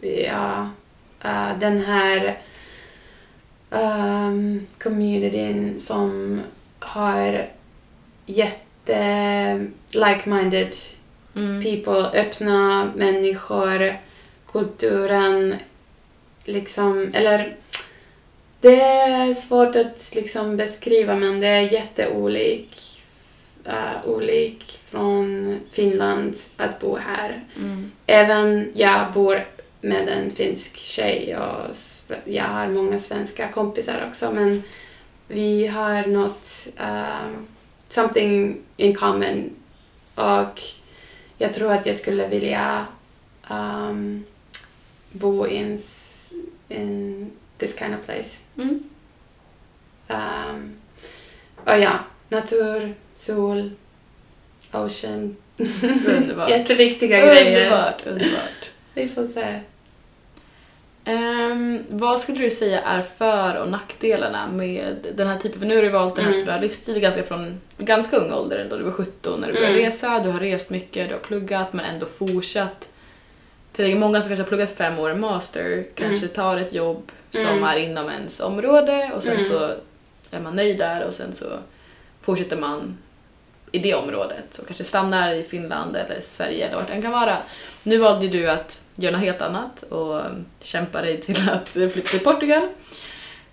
ja, 0.00 0.70
uh, 1.24 1.58
den 1.58 1.84
här 1.84 2.38
um, 3.70 4.66
communityn 4.82 5.78
som 5.78 6.40
har 6.78 7.48
jätte 8.26 9.66
like-minded 9.92 10.74
Mm. 11.36 11.62
people, 11.62 12.20
öppna 12.20 12.90
människor, 12.96 13.96
kulturen, 14.52 15.56
liksom, 16.44 17.10
eller 17.14 17.56
det 18.60 18.80
är 18.82 19.34
svårt 19.34 19.76
att 19.76 20.14
liksom 20.14 20.56
beskriva 20.56 21.14
men 21.16 21.40
det 21.40 21.46
är 21.46 21.72
jätteolik 21.72 23.02
uh, 23.66 24.08
olik 24.08 24.80
från 24.90 25.56
Finland 25.72 26.36
att 26.56 26.80
bo 26.80 26.96
här. 26.96 27.44
Mm. 27.56 27.90
Även 28.06 28.72
jag 28.74 29.12
bor 29.12 29.44
med 29.80 30.08
en 30.08 30.30
finsk 30.30 30.76
tjej 30.76 31.36
och 31.36 31.76
jag 32.24 32.44
har 32.44 32.68
många 32.68 32.98
svenska 32.98 33.48
kompisar 33.48 34.06
också 34.08 34.30
men 34.32 34.62
vi 35.28 35.66
har 35.66 36.06
något, 36.06 36.68
um, 36.80 37.46
something 37.88 38.56
in 38.76 38.94
common 38.94 39.50
och 40.14 40.60
jag 41.38 41.54
tror 41.54 41.72
att 41.72 41.86
jag 41.86 41.96
skulle 41.96 42.28
vilja 42.28 42.86
um, 43.50 44.24
bo 45.12 45.46
s- 45.74 46.30
in 46.68 47.30
this 47.60 47.78
kind 47.78 47.94
of 47.94 48.06
place. 48.06 48.42
Mm. 48.56 48.82
Um, 50.08 50.76
och 51.64 51.78
ja, 51.80 51.98
natur, 52.28 52.94
sol, 53.16 53.70
ocean. 54.72 55.36
Underbart. 56.06 56.50
Jätteviktiga 56.50 57.18
grejer. 57.20 57.64
Underbart, 57.64 58.06
underbart. 58.06 58.70
Vi 58.94 59.08
får 59.08 59.26
se. 59.26 59.60
Ehm, 61.04 61.84
vad 61.88 62.20
skulle 62.20 62.38
du 62.38 62.50
säga 62.50 62.80
är 62.80 63.02
för 63.02 63.54
och 63.56 63.68
nackdelarna 63.68 64.48
med 64.52 65.06
den 65.14 65.28
här 65.28 65.38
typen, 65.38 65.58
för 65.60 65.66
nu 65.66 65.76
har 65.76 65.82
du 65.82 65.88
valt 65.88 66.16
den 66.16 66.24
här 66.24 66.32
Mm. 66.32 66.42
typen 66.42 66.54
av 66.54 66.62
livsstil 66.62 67.00
ganska 67.00 67.22
från 67.22 67.60
ganska 67.78 68.16
ung 68.16 68.32
ålder 68.32 68.58
ändå, 68.58 68.76
du 68.76 68.82
var 68.84 68.92
17 68.92 69.40
när 69.40 69.48
du 69.48 69.54
började 69.54 69.72
Mm. 69.74 69.84
resa, 69.86 70.18
du 70.18 70.30
har 70.30 70.40
rest 70.40 70.70
mycket, 70.70 71.08
du 71.08 71.14
har 71.14 71.20
pluggat 71.20 71.72
men 71.72 71.84
ändå 71.84 72.06
fortsatt. 72.06 72.88
För 73.72 73.82
det 73.82 73.92
är 73.92 73.96
många 73.96 74.22
som 74.22 74.28
kanske 74.28 74.42
har 74.42 74.48
pluggat 74.48 74.70
fem 74.76 74.98
år 74.98 75.14
master, 75.14 75.86
kanske 75.94 76.28
tar 76.28 76.56
ett 76.56 76.72
jobb 76.72 77.12
som 77.30 77.46
Mm. 77.46 77.64
är 77.64 77.76
inom 77.76 78.10
ens 78.10 78.40
område 78.40 79.10
och 79.16 79.22
sen 79.22 79.32
Mm. 79.32 79.44
så 79.44 79.70
är 80.30 80.40
man 80.40 80.56
nöjd 80.56 80.78
där 80.78 81.02
och 81.04 81.14
sen 81.14 81.32
så 81.34 81.44
fortsätter 82.22 82.56
man 82.56 82.98
i 83.72 83.78
det 83.78 83.94
området 83.94 84.58
och 84.58 84.66
kanske 84.66 84.84
stannar 84.84 85.32
i 85.32 85.42
Finland 85.44 85.96
eller 85.96 86.20
Sverige 86.20 86.66
eller 86.66 86.76
vart 86.76 86.86
det 86.86 86.92
än 86.92 87.02
kan 87.02 87.12
vara. 87.12 87.36
Nu 87.82 87.98
valde 87.98 88.26
ju 88.26 88.30
du 88.30 88.50
att 88.50 88.84
göra 88.96 89.12
något 89.12 89.20
helt 89.24 89.42
annat 89.42 89.82
och 89.82 90.22
kämpa 90.60 91.02
dig 91.02 91.20
till 91.20 91.48
att 91.50 91.68
flytta 91.68 92.00
till 92.08 92.20
Portugal. 92.20 92.68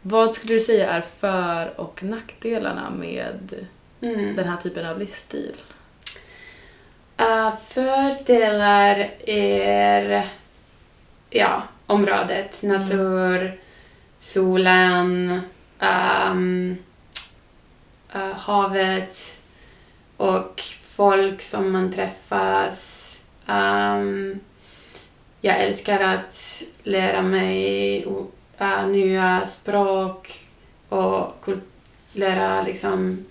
Vad 0.02 0.34
skulle 0.34 0.54
du 0.54 0.62
säga 0.62 0.90
är 0.92 1.02
för 1.20 1.80
och 1.80 2.04
nackdelarna 2.04 2.90
med 2.90 3.66
Mm. 4.02 4.36
den 4.36 4.48
här 4.48 4.58
typen 4.58 4.86
av 4.86 5.00
livsstil? 5.00 5.54
Uh, 7.22 7.54
fördelar 7.70 9.10
är 9.28 10.28
ja, 11.30 11.64
området, 11.86 12.64
Mm. 12.64 12.82
natur, 12.82 13.60
solen, 14.20 15.42
ehm, 15.80 16.78
eh, 18.14 18.34
havet 18.34 19.42
och 20.18 20.62
folk 20.96 21.42
som 21.42 21.72
man 21.72 21.94
träffas. 21.94 23.04
Ehm, 23.48 24.40
jag 25.42 25.60
älskar 25.60 26.00
att 26.00 26.64
lära 26.84 27.22
mig 27.22 28.06
eh, 28.58 28.88
nya 28.88 29.46
språk 29.46 30.46
och 30.90 31.50
lära 32.14 32.62
liksom 32.62 33.26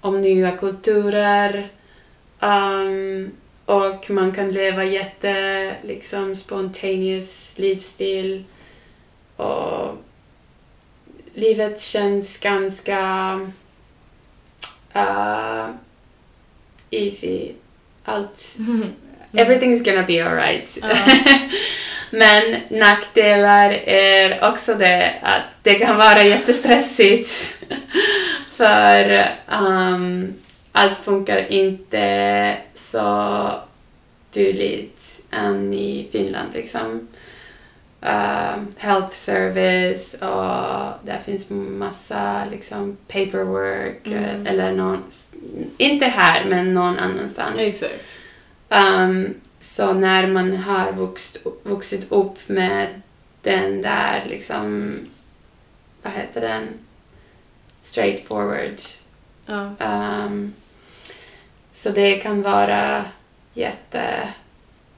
om 0.00 0.20
nya 0.20 0.56
kulturer. 0.56 1.68
Um, 2.40 3.32
och 3.64 4.10
man 4.10 4.32
kan 4.32 4.50
leva 4.50 4.84
jätte 4.84 5.74
liksom 5.82 6.36
spontaneous 6.36 7.52
livsstil. 7.56 8.44
Och 9.36 9.96
livet 11.34 11.80
känns 11.80 12.40
ganska 12.40 13.00
uh, 14.96 15.66
easy. 16.90 17.52
Allt. 18.04 18.56
Everything's 19.32 19.84
gonna 19.84 20.02
be 20.02 20.24
alright. 20.24 20.78
Ja. 20.82 20.88
Men 22.10 22.60
nackdelar 22.70 23.70
är 23.86 24.48
också 24.48 24.74
det 24.74 25.14
att 25.22 25.42
det 25.62 25.74
kan 25.74 25.96
vara 25.96 26.24
jättestressigt. 26.24 27.56
För 28.56 29.28
um, 29.62 30.34
allt 30.78 30.98
funkar 30.98 31.52
inte 31.52 32.56
så 32.74 33.50
tydligt 34.30 35.20
än 35.30 35.74
i 35.74 36.08
Finland 36.12 36.48
liksom. 36.54 37.08
Um, 38.00 38.74
health 38.76 39.16
service 39.16 40.14
och 40.14 41.06
det 41.06 41.18
finns 41.24 41.50
massa 41.50 42.44
liksom 42.50 42.96
paperwork 43.08 44.06
Mm. 44.06 44.24
eh, 44.46 44.52
eller 44.52 44.72
någon, 44.72 45.02
inte 45.76 46.06
här 46.06 46.44
men 46.44 46.74
någon 46.74 46.98
annanstans. 46.98 47.54
Exakt. 47.58 48.04
Um, 48.68 49.34
så 49.60 49.92
när 49.92 50.26
man 50.26 50.56
har 50.56 50.92
vuxit, 50.92 51.46
vuxit 51.62 52.12
upp 52.12 52.48
med 52.48 53.02
den 53.42 53.82
där 53.82 54.24
liksom, 54.28 54.96
vad 56.02 56.12
heter 56.12 56.40
den? 56.40 56.68
Straightforward. 57.82 58.80
Ja. 59.46 59.70
Um, 60.26 60.52
så 61.78 61.90
det 61.90 62.14
kan 62.16 62.42
vara 62.42 63.04
jätte, 63.54 64.28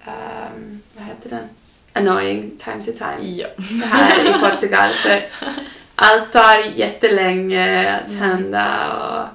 um, 0.06 0.80
vad 0.96 1.04
heter 1.06 1.30
den? 1.30 1.48
Annoying 1.92 2.56
time 2.58 2.82
to 2.82 2.92
time 2.92 3.30
ja. 3.30 3.46
här 3.84 4.20
i 4.28 4.32
Portugal. 4.40 4.90
För 5.02 5.22
allt 5.94 6.32
tar 6.32 6.58
jättelänge 6.76 7.96
att 7.96 8.10
Mm. 8.12 8.20
hända 8.22 8.92
och 8.92 9.28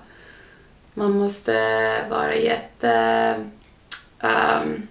man 0.94 1.12
måste 1.12 1.54
vara 2.10 2.36
jätte 2.36 3.36
um, 4.22 4.88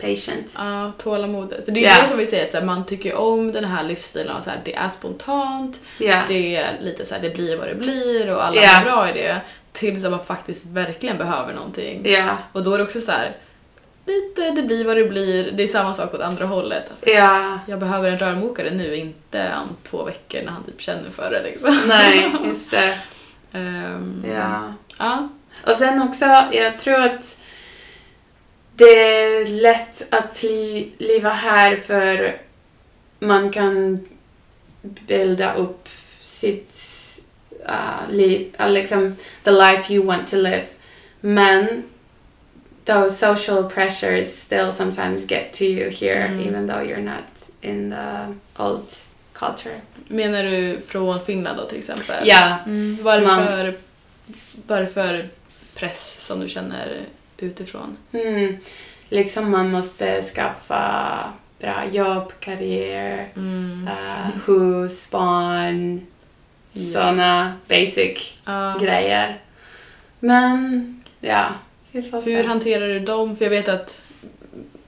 patient. 0.00 0.54
Ja, 0.58 0.92
tålamodet. 0.98 1.64
För 1.64 1.72
det 1.72 1.84
är 1.84 1.90
Ja. 1.96 2.02
det 2.02 2.08
som 2.08 2.18
vi 2.18 2.26
säger, 2.26 2.44
att 2.44 2.50
så 2.52 2.58
här, 2.58 2.64
man 2.64 2.86
tycker 2.86 3.14
om 3.16 3.52
den 3.52 3.64
här 3.64 3.82
livsstilen 3.82 4.36
och 4.36 4.42
så 4.42 4.50
här, 4.50 4.58
det 4.64 4.74
är 4.74 4.88
spontant, 4.88 5.80
Ja. 5.98 6.22
det 6.28 6.56
är 6.56 6.78
lite 6.80 7.04
så 7.04 7.14
här, 7.14 7.22
det 7.22 7.30
blir 7.30 7.56
vad 7.56 7.68
det 7.68 7.74
blir 7.74 8.30
och 8.30 8.44
alla 8.44 8.62
Ja. 8.62 8.80
är 8.80 8.84
bra 8.84 9.10
i 9.10 9.12
det. 9.12 9.40
Tills 9.78 10.04
man 10.04 10.24
faktiskt 10.24 10.66
verkligen 10.66 11.18
behöver 11.18 11.54
någonting. 11.54 12.02
Ja. 12.06 12.36
Och 12.52 12.62
då 12.62 12.74
är 12.74 12.78
det 12.78 12.84
också 12.84 13.00
så 13.00 13.12
här, 13.12 13.36
lite 14.06 14.50
det 14.50 14.62
blir 14.62 14.84
vad 14.84 14.96
det 14.96 15.04
blir, 15.04 15.52
det 15.52 15.62
är 15.62 15.66
samma 15.66 15.94
sak 15.94 16.14
åt 16.14 16.20
andra 16.20 16.46
hållet. 16.46 16.92
Ja. 17.06 17.58
Jag 17.66 17.78
behöver 17.78 18.10
en 18.10 18.18
rörmokare 18.18 18.70
nu, 18.70 18.96
inte 18.96 19.52
om 19.60 19.76
två 19.90 20.04
veckor 20.04 20.42
när 20.44 20.52
han 20.52 20.64
typ 20.64 20.80
känner 20.80 21.10
för 21.10 21.30
det 21.30 21.42
liksom. 21.42 21.80
Nej, 21.86 22.32
just 22.46 22.70
det. 22.70 22.98
Ehm, 23.52 24.24
Ja. 24.34 24.74
ja. 24.98 25.28
Och 25.66 25.76
sen 25.76 26.02
också, 26.02 26.24
jag 26.52 26.78
tror 26.78 27.00
att 27.02 27.38
det 28.74 28.84
är 28.84 29.46
lätt 29.62 30.14
att 30.14 30.42
li- 30.42 30.92
leva 30.98 31.30
här 31.30 31.76
för 31.76 32.36
man 33.18 33.50
kan 33.52 34.08
bilda 34.82 35.54
upp 35.54 35.88
sitt 36.22 36.74
uh, 37.68 38.10
liv, 38.10 38.54
uh, 38.60 38.68
liksom 38.70 39.16
the 39.44 39.50
life 39.50 39.92
you 39.94 40.06
want 40.06 40.28
to 40.28 40.36
live. 40.36 40.64
Men 41.20 41.82
those 42.84 43.16
social 43.26 43.70
pressures 43.70 44.36
still 44.42 44.72
sometimes 44.72 45.26
get 45.26 45.52
to 45.52 45.64
you 45.64 45.90
here 45.90 46.28
Mm. 46.28 46.46
even 46.48 46.66
though 46.66 46.82
you're 46.88 47.02
not 47.04 47.24
in 47.60 47.90
the 47.90 48.34
old 48.62 48.86
culture. 49.32 49.80
Menar 50.08 50.42
du 50.44 50.80
från 50.86 51.20
Finland 51.24 51.58
då 51.58 51.64
till 51.66 51.78
exempel? 51.78 52.28
Ja. 52.28 52.58
Mm, 52.66 52.96
det 52.96 53.02
Man- 53.20 53.46
för, 53.46 53.74
vad 54.66 54.78
är 54.78 54.82
det 54.82 54.88
för 54.90 55.28
press 55.74 56.18
som 56.26 56.40
du 56.40 56.48
känner 56.48 57.00
utifrån? 57.36 57.96
Mm. 58.12 58.56
Liksom 59.08 59.50
man 59.50 59.70
måste 59.70 60.22
skaffa 60.22 61.18
bra 61.60 61.84
jobb, 61.92 62.32
karriär, 62.40 63.28
Mm. 63.36 63.88
uh, 63.88 64.28
hus, 64.46 65.10
barn, 65.10 66.06
Ja. 66.78 66.92
såna 67.00 67.54
basic 67.68 68.38
Ja. 68.44 68.76
grejer. 68.80 69.38
Men 70.20 71.04
ja, 71.20 71.46
se. 71.92 72.00
Hur 72.36 72.44
hanterar 72.44 72.88
du 72.88 73.00
dem? 73.00 73.36
För 73.36 73.44
jag 73.44 73.50
vet 73.50 73.68
att 73.68 74.02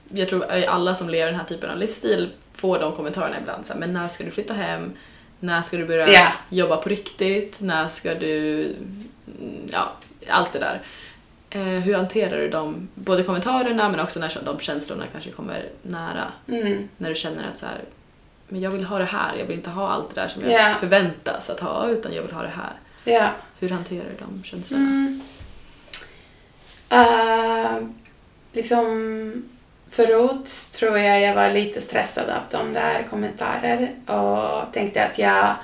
jag 0.09 0.29
tror 0.29 0.43
att 0.43 0.65
alla 0.67 0.93
som 0.95 1.09
lever 1.09 1.31
den 1.31 1.39
här 1.39 1.45
typen 1.47 1.69
av 1.69 1.77
livsstil 1.77 2.29
får 2.53 2.79
de 2.79 2.91
kommentarerna 2.95 3.39
ibland. 3.41 3.65
Så 3.65 3.73
här, 3.73 3.79
men 3.79 3.93
när 3.93 4.07
ska 4.07 4.23
du 4.23 4.31
flytta 4.31 4.53
hem? 4.53 4.91
När 5.39 5.61
ska 5.61 5.77
du 5.77 5.85
börja 5.85 6.09
Ja. 6.11 6.27
jobba 6.49 6.77
på 6.77 6.89
riktigt? 6.89 7.61
När 7.61 7.87
ska 7.87 8.15
du... 8.15 8.61
mm, 8.63 9.69
Ja, 9.71 9.91
allt 10.29 10.53
det 10.53 10.59
där. 10.59 10.81
Eh, 11.49 11.61
hur 11.81 11.93
hanterar 11.95 12.37
du 12.37 12.49
dem? 12.49 12.87
Både 12.95 13.23
kommentarerna 13.23 13.89
men 13.89 13.99
också 13.99 14.19
när 14.19 14.37
de 14.45 14.59
känslorna 14.59 15.03
kanske 15.11 15.29
kommer 15.31 15.65
nära. 15.81 16.31
Mm. 16.47 16.89
När 16.97 17.09
du 17.09 17.15
känner 17.15 17.47
att 17.51 17.57
så 17.57 17.65
här, 17.65 17.79
men 18.51 18.61
jag 18.61 18.71
vill 18.71 18.83
ha 18.83 18.97
det 18.97 19.05
här, 19.05 19.35
jag 19.35 19.45
vill 19.45 19.57
inte 19.57 19.69
ha 19.69 19.89
allt 19.89 20.15
det 20.15 20.21
där 20.21 20.27
som 20.27 20.41
jag 20.41 20.51
Ja. 20.51 20.75
förväntas 20.79 21.49
att 21.49 21.59
ha 21.59 21.87
utan 21.87 22.13
jag 22.13 22.21
vill 22.21 22.31
ha 22.31 22.41
det 22.41 22.47
här. 22.55 22.73
Ja. 23.03 23.29
Hur 23.59 23.69
hanterar 23.69 24.03
du 24.05 24.25
de 24.25 24.43
känslorna? 24.43 24.83
Mm. 24.83 25.21
Uh, 26.93 27.87
liksom 28.53 29.49
förut 29.89 30.51
tror 30.79 30.97
jag 30.97 31.21
jag 31.21 31.35
var 31.35 31.49
lite 31.49 31.81
stressad 31.81 32.29
av 32.29 32.41
de 32.51 32.73
där 32.73 33.07
kommentarer 33.09 33.91
och 34.05 34.73
tänkte 34.73 35.05
att 35.05 35.19
jag 35.19 35.55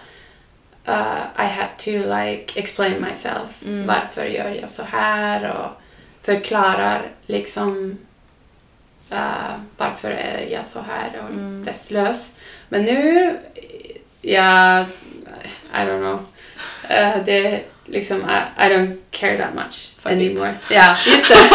uh, 0.88 1.24
I 1.40 1.46
had 1.46 1.78
to 1.78 1.92
like 1.92 2.60
explain 2.60 3.02
myself. 3.02 3.64
Mm. 3.66 3.88
Varför 3.88 4.26
gör 4.26 4.50
jag 4.50 4.70
så 4.70 4.84
här 4.84 5.52
och 5.58 5.82
förklarar 6.26 7.12
liksom 7.26 7.98
uh, 9.12 9.56
varför 9.78 10.12
är 10.12 10.48
jag 10.52 10.66
så 10.66 10.80
här 10.82 11.12
och 11.24 11.30
Mm. 11.30 11.66
restlös. 11.66 12.36
Men 12.70 12.84
nu, 12.86 13.38
jag, 14.22 14.86
I 15.74 15.78
don't 15.78 16.00
know. 16.00 16.20
Uh, 16.92 17.24
det 17.26 17.62
liksom, 17.86 18.18
I, 18.18 18.66
I 18.66 18.70
don't 18.70 18.98
care 19.12 19.38
that 19.38 19.54
much 19.56 19.96
Fuck 20.00 20.12
it. 20.12 20.18
anymore. 20.18 20.54
Ja, 20.70 20.98
just 21.08 21.28
det. 21.28 21.34
uh, 21.36 21.48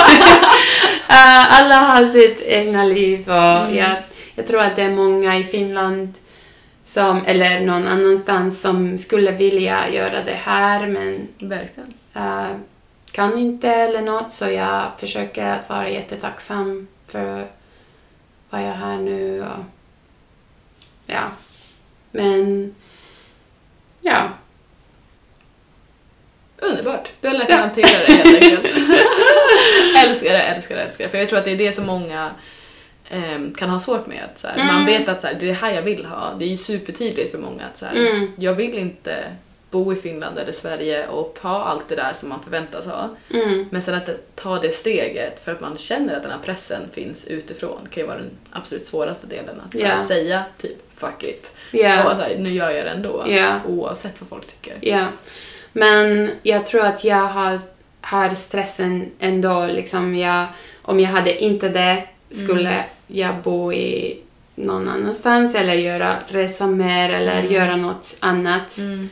alla 1.60 1.74
har 1.74 2.06
sitt 2.06 2.42
egna 2.42 2.84
liv 2.84 3.28
och 3.30 3.34
Mm. 3.62 3.76
jag, 3.76 3.96
jag 4.34 4.46
tror 4.46 4.60
att 4.62 4.76
det 4.76 4.82
är 4.82 4.90
många 4.90 5.36
i 5.38 5.44
Finland 5.44 6.14
som, 6.84 7.24
eller 7.26 7.60
någon 7.60 7.88
annanstans 7.88 8.60
som 8.60 8.98
skulle 8.98 9.30
vilja 9.30 9.88
göra 9.90 10.24
det 10.24 10.34
här 10.44 10.86
men 10.86 11.28
Verkligen. 11.38 11.94
eh, 12.14 12.46
kan 13.12 13.38
inte 13.38 13.68
eller 13.68 14.02
något 14.02 14.32
så 14.32 14.50
jag 14.50 14.86
försöker 14.98 15.44
att 15.44 15.68
vara 15.68 15.88
jättetacksam 15.88 16.88
för 17.08 17.46
vad 18.50 18.62
jag 18.62 18.72
har 18.74 18.96
nu 18.96 19.42
och 19.42 19.64
ja. 21.12 21.22
Men 22.10 22.74
ja. 24.00 24.28
Underbart. 26.58 27.08
Du 27.20 27.28
har 27.28 27.34
lärt 27.34 27.48
Ja. 27.48 27.56
dig 27.56 27.64
hantera 27.64 27.86
det 28.06 28.12
helt 28.12 28.42
enkelt. 28.44 28.76
älskar 30.06 30.32
det, 30.32 30.42
älskar 30.42 30.76
det, 30.76 30.82
älskar 30.82 31.04
det. 31.04 31.10
För 31.10 31.18
jag 31.18 31.28
tror 31.28 31.38
att 31.38 31.44
det 31.44 31.50
är 31.50 31.56
det 31.56 31.72
som 31.72 31.86
många 31.86 32.30
ehm, 33.10 33.54
kan 33.54 33.70
ha 33.70 33.80
svårt 33.80 34.06
med. 34.06 34.24
Att, 34.32 34.38
så 34.38 34.48
här, 34.48 34.54
Mm. 34.54 34.66
Man 34.66 34.86
vet 34.86 35.08
att 35.08 35.20
så 35.20 35.26
här, 35.26 35.34
det 35.34 35.44
är 35.46 35.48
det 35.48 35.52
här 35.54 35.70
jag 35.72 35.82
vill 35.82 36.06
ha. 36.06 36.34
Det 36.38 36.44
är 36.44 36.48
ju 36.48 36.56
supertydligt 36.56 37.30
för 37.30 37.38
många 37.38 37.64
att 37.64 37.76
så 37.76 37.86
här, 37.86 37.94
Mm. 37.94 38.32
jag 38.36 38.54
vill 38.54 38.78
inte 38.78 39.24
bo 39.72 39.92
i 39.92 39.96
Finland 39.96 40.38
eller 40.38 40.52
Sverige 40.52 41.06
och 41.08 41.38
ha 41.42 41.64
allt 41.64 41.88
det 41.88 41.96
där 41.96 42.12
som 42.14 42.28
man 42.28 42.42
förväntas 42.42 42.86
ha. 42.86 43.08
Mm. 43.34 43.66
Men 43.70 43.82
sen 43.82 43.94
att 43.94 44.08
ta 44.34 44.58
det 44.58 44.70
steget 44.70 45.44
för 45.44 45.52
att 45.52 45.60
man 45.60 45.78
känner 45.78 46.16
att 46.16 46.22
den 46.22 46.32
här 46.32 46.38
pressen 46.44 46.82
finns 46.92 47.26
utifrån 47.28 47.78
kan 47.90 48.00
ju 48.00 48.06
vara 48.06 48.18
den 48.18 48.30
absolut 48.50 48.84
svåraste 48.84 49.26
delen. 49.26 49.60
Att 49.68 49.80
Ja. 49.80 50.00
säga 50.00 50.42
typ 50.58 50.76
fuck 50.96 51.22
it. 51.22 51.56
Ja. 51.70 52.10
Och 52.10 52.16
så 52.16 52.22
här, 52.22 52.36
nu 52.38 52.50
gör 52.50 52.70
jag 52.70 52.84
det 52.86 52.90
ändå. 52.90 53.24
Ja. 53.28 53.60
Oavsett 53.68 54.20
vad 54.20 54.28
folk 54.28 54.46
tycker. 54.46 54.78
Ja, 54.80 55.04
men 55.72 56.30
jag 56.42 56.66
tror 56.66 56.84
att 56.86 57.04
jag 57.04 57.16
har, 57.26 57.60
har 58.00 58.30
stressen 58.34 59.10
ändå. 59.18 59.66
Liksom 59.66 60.14
jag, 60.16 60.46
om 60.82 61.00
jag 61.00 61.08
hade 61.10 61.44
inte 61.44 61.68
det 61.68 62.02
skulle 62.30 62.84
jag 63.06 63.34
bo 63.36 63.72
i 63.72 64.18
någon 64.54 64.88
annanstans 64.88 65.54
eller 65.54 65.74
göra 65.74 66.14
resa 66.28 66.66
mer 66.66 67.12
eller 67.12 67.40
Mm. 67.40 67.52
göra 67.52 67.76
något 67.76 68.16
annat 68.20 68.78
Mm. 68.78 69.08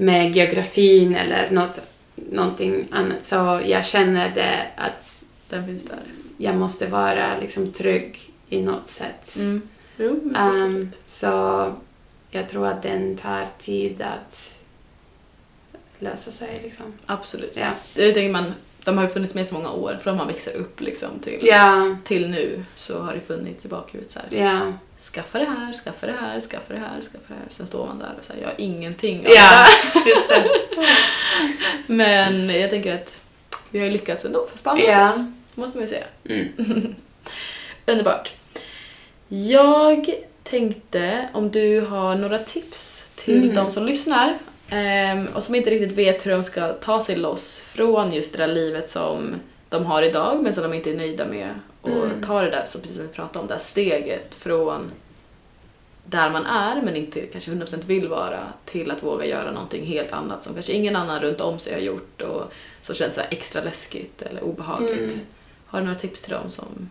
Med 0.00 0.36
geografin 0.36 1.16
eller 1.16 1.50
något, 1.50 1.80
någonting 2.14 2.88
annat. 2.90 3.26
Så 3.26 3.60
jag 3.66 3.86
känner 3.86 4.34
det 4.34 4.66
att 4.76 5.22
Den 5.48 5.66
finns 5.66 5.86
där. 5.86 5.98
jag 6.36 6.56
måste 6.56 6.86
vara 6.86 7.38
liksom 7.40 7.72
trygg 7.72 8.18
i 8.48 8.62
något 8.62 8.88
sätt. 8.88 9.36
Mm. 9.36 9.62
Jo, 9.96 10.20
Um, 10.36 10.90
så 11.06 11.28
jag 12.30 12.48
tror 12.48 12.66
att 12.66 12.82
den 12.82 13.16
tar 13.16 13.46
tid 13.60 14.02
att 14.02 14.58
lösa 15.98 16.30
sig. 16.30 16.60
Liksom. 16.62 16.86
Absolut. 17.06 17.52
Ja. 17.56 17.70
Det 17.94 18.12
tänker 18.12 18.32
man, 18.32 18.54
de 18.84 18.96
har 18.98 19.04
ju 19.04 19.10
funnits 19.10 19.34
med 19.34 19.46
så 19.46 19.54
många 19.54 19.70
år, 19.70 19.98
från 20.02 20.16
man 20.16 20.26
växer 20.26 20.56
upp 20.56 20.80
liksom 20.80 21.18
till, 21.22 21.38
Ja, 21.42 21.96
till 22.04 22.30
nu 22.30 22.64
så 22.74 22.98
har 23.02 23.14
det 23.14 23.20
funnits 23.20 23.64
i 23.64 23.68
bakhuvudet 23.68 24.12
så 24.12 24.18
här. 24.18 24.44
ja. 24.44 24.72
Skaffa 25.00 25.38
det 25.38 25.44
här, 25.44 25.72
skaffa 25.72 26.06
det 26.06 26.12
här, 26.20 26.40
skaffa 26.40 26.74
det 26.74 26.78
här, 26.80 27.02
skaffa 27.02 27.24
det 27.28 27.34
här. 27.34 27.46
Sen 27.50 27.66
står 27.66 27.86
man 27.86 27.98
där 27.98 28.14
och 28.18 28.24
säger 28.24 28.42
jag 28.42 28.48
har 28.48 28.60
ingenting 28.60 29.26
av 29.26 29.32
Ja, 29.34 29.66
det 30.04 30.10
just 30.10 30.28
det. 30.28 30.34
här. 30.34 30.48
Men 31.86 32.50
jag 32.50 32.70
tänker 32.70 32.94
att 32.94 33.20
vi 33.70 33.78
har 33.78 33.86
ju 33.86 33.92
lyckats 33.92 34.24
ändå, 34.24 34.46
fast 34.52 34.64
på 34.64 34.70
andra 34.70 34.84
Ja. 34.84 35.12
sätt. 35.12 35.22
Måste 35.54 35.78
man 35.78 35.82
ju 35.84 35.88
säga. 35.88 36.04
Mm. 36.28 36.48
Underbart. 37.86 38.32
Jag 39.28 40.10
tänkte 40.42 41.28
om 41.32 41.50
du 41.50 41.80
har 41.80 42.14
några 42.14 42.38
tips 42.38 43.08
till 43.16 43.42
Mm. 43.44 43.54
de 43.54 43.70
som 43.70 43.86
lyssnar 43.86 44.38
ehm, 44.70 45.26
och 45.26 45.44
som 45.44 45.54
inte 45.54 45.70
riktigt 45.70 45.92
vet 45.98 46.26
hur 46.26 46.30
de 46.32 46.44
ska 46.44 46.72
ta 46.72 47.02
sig 47.02 47.16
loss 47.16 47.60
från 47.60 48.12
just 48.12 48.32
det 48.32 48.38
där 48.38 48.54
livet 48.54 48.90
som 48.90 49.34
de 49.70 49.86
har 49.86 50.02
idag 50.02 50.42
men 50.42 50.54
som 50.54 50.62
de 50.62 50.74
inte 50.74 50.90
är 50.90 50.96
nöjda 50.96 51.26
med 51.26 51.54
och 51.82 51.90
Mm. 51.90 52.22
ta 52.22 52.42
det 52.42 52.50
där, 52.50 52.64
som 52.66 52.80
precis 52.80 52.96
som 52.96 53.06
vi 53.06 53.12
pratade 53.12 53.38
om, 53.38 53.46
det 53.46 53.54
här 53.54 53.60
steget 53.60 54.34
från 54.34 54.90
där 56.04 56.30
man 56.30 56.46
är 56.46 56.82
men 56.82 56.96
inte 56.96 57.20
kanske 57.20 57.50
100% 57.50 57.84
vill 57.86 58.08
vara 58.08 58.40
till 58.64 58.90
att 58.90 59.02
våga 59.02 59.24
göra 59.26 59.50
någonting 59.50 59.84
helt 59.86 60.12
annat 60.12 60.42
som 60.42 60.54
kanske 60.54 60.72
ingen 60.72 60.96
annan 60.96 61.20
runt 61.20 61.40
om 61.40 61.58
sig 61.58 61.72
har 61.72 61.80
gjort 61.80 62.22
och 62.22 62.52
så 62.82 62.94
känns 62.94 63.14
det 63.14 63.22
extra 63.22 63.62
läskigt 63.62 64.22
eller 64.22 64.44
obehagligt. 64.44 64.98
Mm. 65.14 65.26
Har 65.66 65.78
du 65.80 65.86
några 65.86 65.98
tips 65.98 66.22
till 66.22 66.32
dem 66.32 66.50
som, 66.50 66.88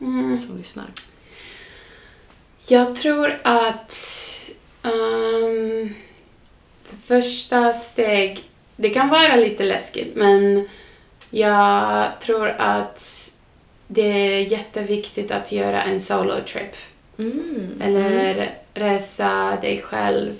Mm. 0.00 0.38
som 0.38 0.56
lyssnar? 0.58 0.86
Jag 2.66 2.96
tror 2.96 3.36
att 3.42 3.96
um, 4.82 5.94
första 7.06 7.72
steg, 7.72 8.44
det 8.76 8.90
kan 8.90 9.08
vara 9.08 9.36
lite 9.36 9.64
läskigt 9.64 10.16
men 10.16 10.68
jag 11.30 12.06
tror 12.20 12.48
att 12.58 13.30
det 13.86 14.02
är 14.36 14.40
jätteviktigt 14.40 15.30
att 15.30 15.52
göra 15.52 15.82
en 15.82 16.00
solo 16.00 16.34
trip. 16.46 16.76
Mm. 17.18 17.82
eller 17.84 18.54
resa 18.74 19.58
dig 19.62 19.82
själv. 19.82 20.32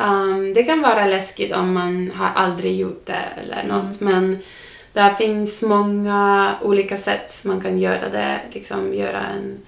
Um, 0.00 0.54
det 0.54 0.62
kan 0.64 0.80
vara 0.82 1.06
läskigt 1.06 1.52
om 1.52 1.72
man 1.72 2.10
har 2.14 2.30
aldrig 2.34 2.76
gjort 2.76 3.06
det 3.06 3.24
eller 3.42 3.64
något, 3.64 4.00
men 4.00 4.38
det 4.92 5.14
finns 5.18 5.62
många 5.62 6.54
olika 6.62 6.96
sätt 6.96 7.40
man 7.44 7.60
kan 7.60 7.78
göra 7.78 8.08
det. 8.08 8.40
Liksom 8.52 8.94
göra 8.94 9.20
en 9.26 9.58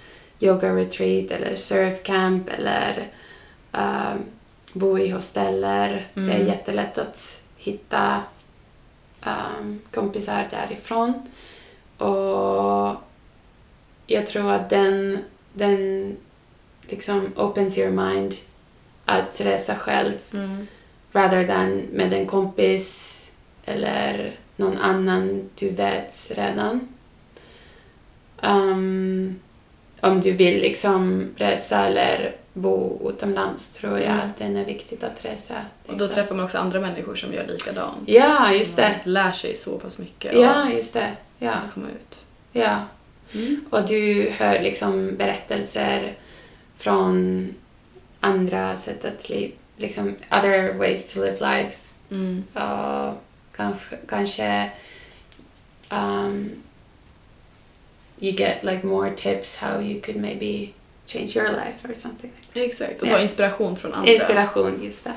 yoga 0.41 0.75
retreat 0.77 1.31
eller 1.31 1.57
surfcamp 1.57 2.49
eller 2.49 3.07
um, 3.73 4.25
bo 4.73 4.99
i 4.99 5.09
hosteller. 5.11 6.07
Det 6.15 6.21
är 6.21 6.25
Mm. 6.37 6.47
jättelätt 6.47 6.99
att 6.99 7.43
hitta 7.57 8.23
um, 9.27 9.81
kompisar 9.95 10.49
därifrån. 10.51 11.29
Och 11.99 12.97
jag 14.07 14.27
tror 14.27 14.51
att 14.53 14.71
den, 14.71 15.19
den 15.53 16.17
liksom 16.89 17.33
opens 17.37 17.79
your 17.79 17.91
mind 17.91 18.35
att 19.05 19.41
resa 19.41 19.77
själv 19.77 20.13
Mm. 20.33 20.67
rather 21.13 21.47
than 21.47 21.77
med 21.93 22.13
en 22.13 22.27
kompis 22.27 23.13
eller 23.65 24.37
någon 24.57 24.77
annan 24.77 25.51
du 25.55 25.71
vet 25.71 26.33
redan. 26.35 26.89
Um, 28.43 29.41
om 30.01 30.21
du 30.21 30.33
vill 30.33 30.61
liksom 30.61 31.29
resa 31.37 31.87
eller 31.87 32.37
bo 32.57 33.11
utomlands 33.11 33.73
tror 33.73 33.99
jag 33.99 34.11
Mm. 34.15 34.31
att 34.31 34.37
det 34.39 34.45
är 34.45 34.65
viktigt 34.65 35.05
att 35.05 35.25
resa. 35.25 35.55
Och 35.87 35.97
då 35.97 36.09
träffar 36.09 36.35
man 36.35 36.45
också 36.45 36.59
andra 36.59 36.81
människor 36.81 37.15
som 37.15 37.33
gör 37.33 37.47
likadant. 37.47 38.03
Ja, 38.07 38.53
just 38.53 38.77
det. 38.77 39.01
Man 39.05 39.13
lär 39.15 39.33
sig 39.33 39.55
så 39.55 39.79
pass 39.79 39.99
mycket 39.99 40.35
Ja, 40.37 40.71
just 40.73 40.95
det. 40.95 41.13
Ja, 41.39 41.51
att 41.53 41.75
komma 41.75 41.87
ut. 41.89 42.25
ja. 42.53 42.81
Och 43.71 43.87
du 43.89 44.31
hör 44.39 44.61
liksom 44.61 45.17
berättelser 45.17 46.15
från 46.79 47.49
andra 48.21 48.77
sätt 48.77 49.05
att 49.05 49.29
leva, 49.29 49.53
liksom 49.77 50.15
other 50.31 50.73
ways 50.73 51.15
to 51.15 51.21
live 51.25 51.37
life. 51.57 51.77
Mm. 52.11 52.45
Och 52.55 53.15
kanske, 53.57 53.97
kanske 54.09 54.71
um, 55.91 56.51
you 58.21 58.33
get 58.33 58.65
like 58.65 58.87
more 58.87 59.11
tips 59.17 59.59
how 59.59 59.81
you 59.81 60.01
could 60.01 60.17
maybe 60.21 60.73
change 61.07 61.37
your 61.37 61.49
life 61.49 61.89
or 61.89 61.95
something. 61.95 62.31
like 62.41 62.46
Exakt, 62.65 63.03
och 63.03 63.09
Ja. 63.09 63.13
ta 63.13 63.21
inspiration 63.23 63.77
från 63.77 63.95
andra. 63.95 64.13
Inspiration, 64.13 64.81
just 64.83 65.05
det. 65.05 65.13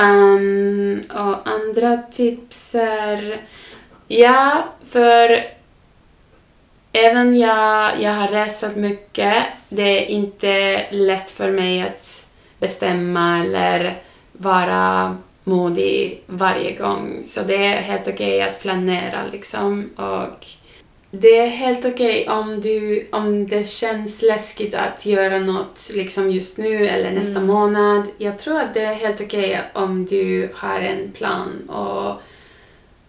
Um, 0.00 1.02
och 1.10 1.48
andra 1.48 2.02
tips 2.12 2.74
är... 2.74 3.40
Ja, 4.08 4.64
för 4.90 5.44
även 6.92 7.38
jag, 7.38 8.00
jag 8.00 8.12
har 8.12 8.28
resat 8.28 8.76
mycket. 8.76 9.44
Det 9.68 9.82
är 9.82 10.06
inte 10.06 10.84
lätt 10.90 11.30
för 11.30 11.50
mig 11.50 11.82
att 11.82 12.24
bestämma 12.58 13.38
eller 13.38 14.02
vara 14.32 15.16
modig 15.44 16.22
varje 16.26 16.72
gång. 16.72 17.24
Så 17.28 17.42
det 17.42 17.66
är 17.66 17.80
helt 17.80 18.08
okej 18.08 18.42
att 18.42 18.60
planera 18.62 19.18
liksom. 19.32 19.90
Och 19.96 20.46
det 21.10 21.38
är 21.38 21.46
helt 21.46 21.84
okej 21.84 22.28
om, 22.28 22.60
du, 22.60 23.08
om 23.12 23.46
det 23.46 23.66
känns 23.68 24.22
läskigt 24.22 24.74
att 24.74 25.06
göra 25.06 25.38
något 25.38 25.90
liksom 25.94 26.30
just 26.30 26.58
nu 26.58 26.86
eller 26.88 27.10
nästa 27.10 27.36
Mm. 27.40 27.46
månad. 27.46 28.08
Jag 28.18 28.38
tror 28.38 28.60
att 28.60 28.74
det 28.74 28.80
är 28.84 28.94
helt 28.94 29.20
okej 29.20 29.60
om 29.74 30.06
du 30.06 30.48
har 30.54 30.80
en 30.80 31.12
plan 31.12 31.68
och 31.68 32.22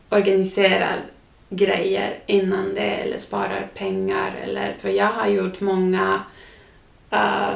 organiserar 0.10 1.02
grejer 1.50 2.20
innan 2.26 2.76
det 2.76 2.82
eller 2.82 3.18
sparar 3.18 3.68
pengar. 3.76 4.36
Eller, 4.44 4.76
för 4.82 4.90
jag 4.90 5.06
har 5.06 5.28
gjort 5.28 5.62
många, 5.62 6.22
eh, 7.12 7.50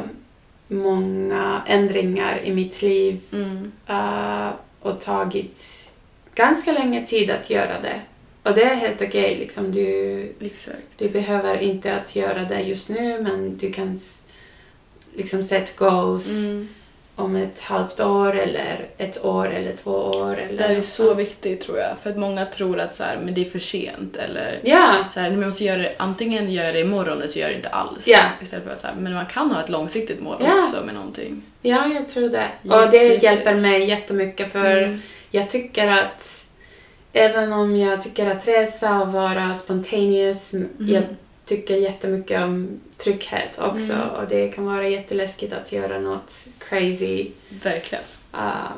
många 0.67 1.61
ändringar 1.67 2.39
i 2.43 2.53
mitt 2.53 2.81
liv 2.81 3.19
Mm. 3.33 3.71
eh, 3.87 4.49
och 4.79 5.01
tagit 5.01 5.89
ganska 6.35 6.71
länge 6.71 7.05
tid 7.07 7.31
att 7.31 7.49
göra 7.49 7.81
det. 7.81 8.01
Och 8.43 8.53
det 8.53 8.63
är 8.63 8.75
helt 8.75 9.01
okej. 9.01 9.35
liksom, 9.35 9.71
du, 9.71 10.31
Exakt. 10.39 10.77
du 10.97 11.09
behöver 11.09 11.57
inte 11.59 11.95
att 11.95 12.15
göra 12.15 12.43
det 12.43 12.61
just 12.61 12.89
nu 12.89 13.21
men 13.21 13.57
du 13.57 13.71
kan 13.71 13.99
liksom 15.15 15.43
set 15.43 15.75
goals 15.75 16.27
Mm. 16.29 16.67
om 17.15 17.35
ett 17.35 17.61
halvt 17.61 17.99
år 17.99 18.35
eller 18.39 18.85
ett 18.97 19.25
år 19.25 19.47
eller 19.51 19.73
två 19.83 19.91
år. 19.91 20.37
Eller 20.37 20.57
Det 20.67 20.73
är 20.73 20.75
något 20.75 20.85
så 20.85 21.13
viktigt 21.13 21.61
tror 21.61 21.77
jag. 21.79 21.95
För 22.03 22.09
att 22.09 22.17
många 22.17 22.45
tror 22.45 22.79
att 22.79 22.95
så 22.95 23.03
här, 23.03 23.17
men 23.25 23.33
det 23.33 23.45
är 23.45 23.49
för 23.49 23.59
sent 23.59 24.15
eller 24.15 24.59
Ja, 24.63 25.05
så 25.11 25.19
här, 25.19 25.29
men 25.29 25.39
man 25.39 25.45
måste 25.49 25.63
göra 25.63 25.81
det, 25.81 25.93
antingen 25.97 26.51
göra 26.51 26.71
det 26.71 26.79
imorgon 26.79 27.17
eller 27.17 27.27
så 27.27 27.39
gör 27.39 27.49
det 27.49 27.55
inte 27.55 27.69
alls. 27.69 28.07
Ja. 28.07 28.19
Istället 28.41 28.65
för 28.67 28.75
så 28.75 28.87
här, 28.87 28.95
men 28.95 29.13
man 29.13 29.25
kan 29.25 29.51
ha 29.51 29.63
ett 29.63 29.69
långsiktigt 29.69 30.21
mål 30.21 30.37
Ja. 30.39 30.55
också 30.55 30.85
med 30.85 30.95
någonting. 30.95 31.41
ja, 31.61 31.87
jag 31.93 32.07
tror 32.07 32.29
det. 32.29 32.47
Och 32.75 32.91
det 32.91 33.23
hjälper 33.23 33.55
mig 33.55 33.83
jättemycket 33.89 34.51
för 34.51 34.77
Mm. 34.81 35.01
jag 35.31 35.49
tycker 35.49 35.91
att 35.91 36.42
även 37.13 37.53
om 37.53 37.75
jag 37.77 38.01
tycker 38.01 38.31
att 38.31 38.47
resa 38.47 39.01
och 39.01 39.07
vara 39.07 39.53
spontaneous, 39.55 40.51
jag 40.79 41.03
tycker 41.45 41.75
jättemycket 41.75 42.41
om 42.41 42.79
trygghet 42.97 43.59
också 43.59 43.93
Mm. 43.93 44.09
och 44.09 44.27
det 44.29 44.47
kan 44.47 44.65
vara 44.65 44.87
jätteläskigt 44.87 45.53
att 45.53 45.71
göra 45.71 45.99
något 45.99 46.33
crazy. 46.69 47.27
Verkligen. 47.49 48.03
Uh, 48.35 48.71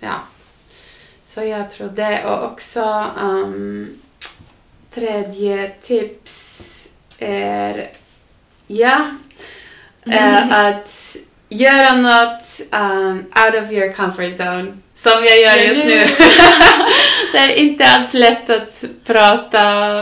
ja. 0.00 0.20
Så 1.24 1.42
jag 1.42 1.70
tror 1.70 1.88
det. 1.88 2.24
Och 2.24 2.44
också 2.52 3.10
um, 3.20 3.98
tredje 4.94 5.70
tips 5.82 6.88
är 7.18 7.90
ja, 8.66 9.10
eh, 10.06 10.64
att 10.64 11.16
göra 11.48 11.94
något 11.94 12.60
um, 12.70 13.18
out 13.18 13.64
of 13.64 13.72
your 13.72 13.92
comfort 13.92 14.38
zone. 14.40 14.78
Som 14.94 15.24
jag 15.24 15.40
gör 15.40 15.56
just 15.56 15.84
nu. 15.84 16.04
det 17.32 17.38
är 17.38 17.54
inte 17.54 17.84
alls 17.86 18.14
lätt 18.14 18.50
att 18.50 18.84
prata 19.06 19.98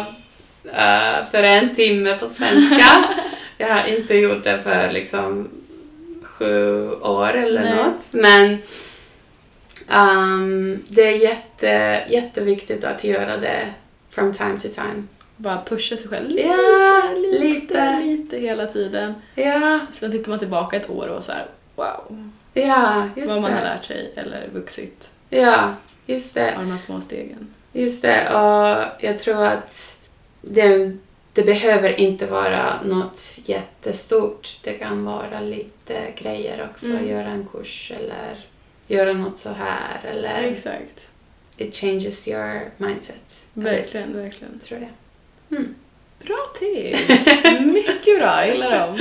eh, 0.65 1.27
för 1.31 1.43
en 1.43 1.75
timme 1.75 2.19
på 2.19 2.29
svenska. 2.29 3.05
jag 3.59 3.69
har 3.75 3.85
inte 3.87 4.15
gjort 4.15 4.45
det 4.45 4.63
för 4.63 4.91
liksom 4.93 5.49
sju 6.23 6.91
år 6.93 7.33
eller 7.35 7.63
Nej. 7.65 7.75
något. 7.85 8.05
Men 8.11 8.59
ehm, 9.89 10.83
det 10.89 11.03
är 11.03 11.17
jätte, 11.17 12.03
jätteviktigt 12.11 12.85
att 12.85 13.05
göra 13.05 13.37
det 13.37 13.67
from 14.11 14.35
time 14.35 14.61
to 14.61 14.69
time. 14.69 15.03
Bara 15.37 15.63
pusha 15.67 15.97
sig 15.97 16.09
själv 16.11 16.29
lite, 16.31 16.49
Ja, 16.49 17.03
lite, 17.17 17.45
lite. 17.45 18.01
lite 18.05 18.39
hela 18.39 18.67
tiden. 18.67 19.15
Ja, 19.35 19.81
Sen 19.93 20.11
tittar 20.11 20.31
man 20.31 20.39
tillbaka 20.39 20.77
ett 20.77 20.91
år 20.91 21.09
och 21.09 21.25
så 21.25 21.33
här, 21.33 21.47
wow, 21.77 22.31
ja, 22.55 23.09
just 23.17 23.29
vad 23.33 23.43
man 23.43 23.53
har 23.53 23.59
det. 23.61 23.65
lärt 23.65 23.85
sig 23.85 24.13
eller 24.17 24.49
vuxit 24.53 25.11
Ja, 25.31 25.75
just 26.11 26.35
det. 26.35 26.57
av 26.57 26.63
de 26.65 26.71
här 26.71 26.79
små 26.79 27.01
stegen. 27.01 27.55
Just 27.73 28.03
det, 28.03 28.35
och 28.35 29.05
jag 29.05 29.19
tror 29.19 29.45
att 29.45 30.01
det, 30.43 30.97
det 31.33 31.43
behöver 31.43 32.01
inte 32.01 32.27
vara 32.27 32.83
något 32.83 33.39
jättestort. 33.45 34.59
Det 34.65 34.73
kan 34.73 35.05
vara 35.05 35.41
lite 35.41 36.13
grejer 36.19 36.69
också. 36.71 36.87
Mm. 36.87 37.09
Göra 37.09 37.29
en 37.29 37.47
kurs 37.53 37.93
eller 37.97 38.37
göra 38.87 39.13
något 39.13 39.39
så 39.39 39.51
här 39.51 40.01
eller 40.05 40.43
Exakt. 40.43 41.11
it 41.57 41.77
changes 41.77 42.29
your 42.29 42.71
mindset. 42.77 43.47
Verkligen, 43.53 44.17
verkligen. 44.17 44.61
Tror 44.65 44.81
jag. 44.81 44.91
Bra 46.27 46.39
tips! 46.59 47.45
Mycket 47.61 48.19
bra, 48.19 48.47
jag 48.47 48.49
gillar 48.49 48.71
dem. 48.71 48.99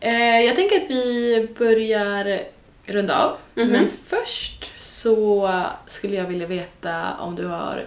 Eh, 0.00 0.40
jag 0.40 0.56
tänker 0.56 0.76
att 0.76 0.90
vi 0.90 1.48
börjar 1.58 2.42
runda 2.86 3.24
av. 3.24 3.36
Mhm. 3.54 3.68
Men 3.68 3.88
först 4.06 4.70
så 4.82 5.50
skulle 5.86 6.16
jag 6.16 6.24
vilja 6.26 6.46
veta 6.46 7.16
om 7.16 7.36
du 7.36 7.44
har 7.46 7.84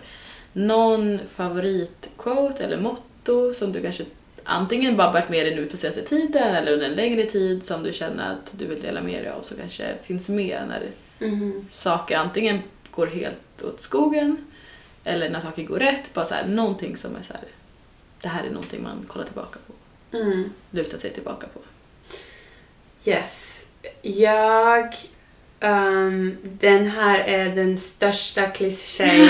någon 0.54 1.20
favoritquote 1.36 2.64
eller 2.66 2.78
motto 2.78 3.54
som 3.54 3.72
du 3.72 3.82
kanske 3.82 4.06
antingen 4.43 4.97
bara 4.97 5.12
varit 5.12 5.30
med 5.30 5.45
dig 5.45 5.56
nu 5.56 5.66
på 5.66 5.78
senaste 5.78 6.02
tiden 6.02 6.56
eller 6.56 6.72
under 6.72 6.86
en 6.86 6.95
längre 6.95 7.26
tid 7.26 7.64
som 7.64 7.84
du 7.84 7.93
känner 7.93 8.32
att 8.34 8.54
du 8.60 8.66
vill 8.68 8.82
dela 8.82 9.02
med 9.02 9.24
dig 9.24 9.32
av 9.32 9.41
som 9.41 9.58
kanske 9.58 9.95
finns 10.04 10.30
med 10.30 10.62
när 10.68 10.91
Mhm. 11.28 11.68
saker 11.72 12.18
antingen 12.18 12.60
går 12.91 13.08
helt 13.08 13.64
åt 13.64 13.82
skogen 13.82 14.38
eller 15.04 15.30
när 15.30 15.39
saker 15.39 15.64
går 15.64 15.80
rätt. 15.80 16.14
Bara 16.14 16.26
så 16.26 16.34
här, 16.34 16.47
någonting 16.47 16.97
som 16.97 17.16
är 17.16 17.22
så 17.28 17.34
här, 17.34 17.43
det 18.22 18.28
här 18.28 18.43
är 18.43 18.50
någonting 18.50 18.84
man 18.84 19.06
kollar 19.08 19.26
tillbaka 19.26 19.60
på, 19.68 19.74
Mm. 20.18 20.50
lutar 20.72 20.97
sig 20.97 21.12
tillbaka 21.12 21.47
på. 21.47 21.60
Yes. 23.10 23.59
Jag... 24.01 24.95
ehm, 25.59 26.38
den 26.43 26.88
här 26.88 27.19
är 27.19 27.55
den 27.55 27.77
största 27.77 28.45
kliché 28.47 29.30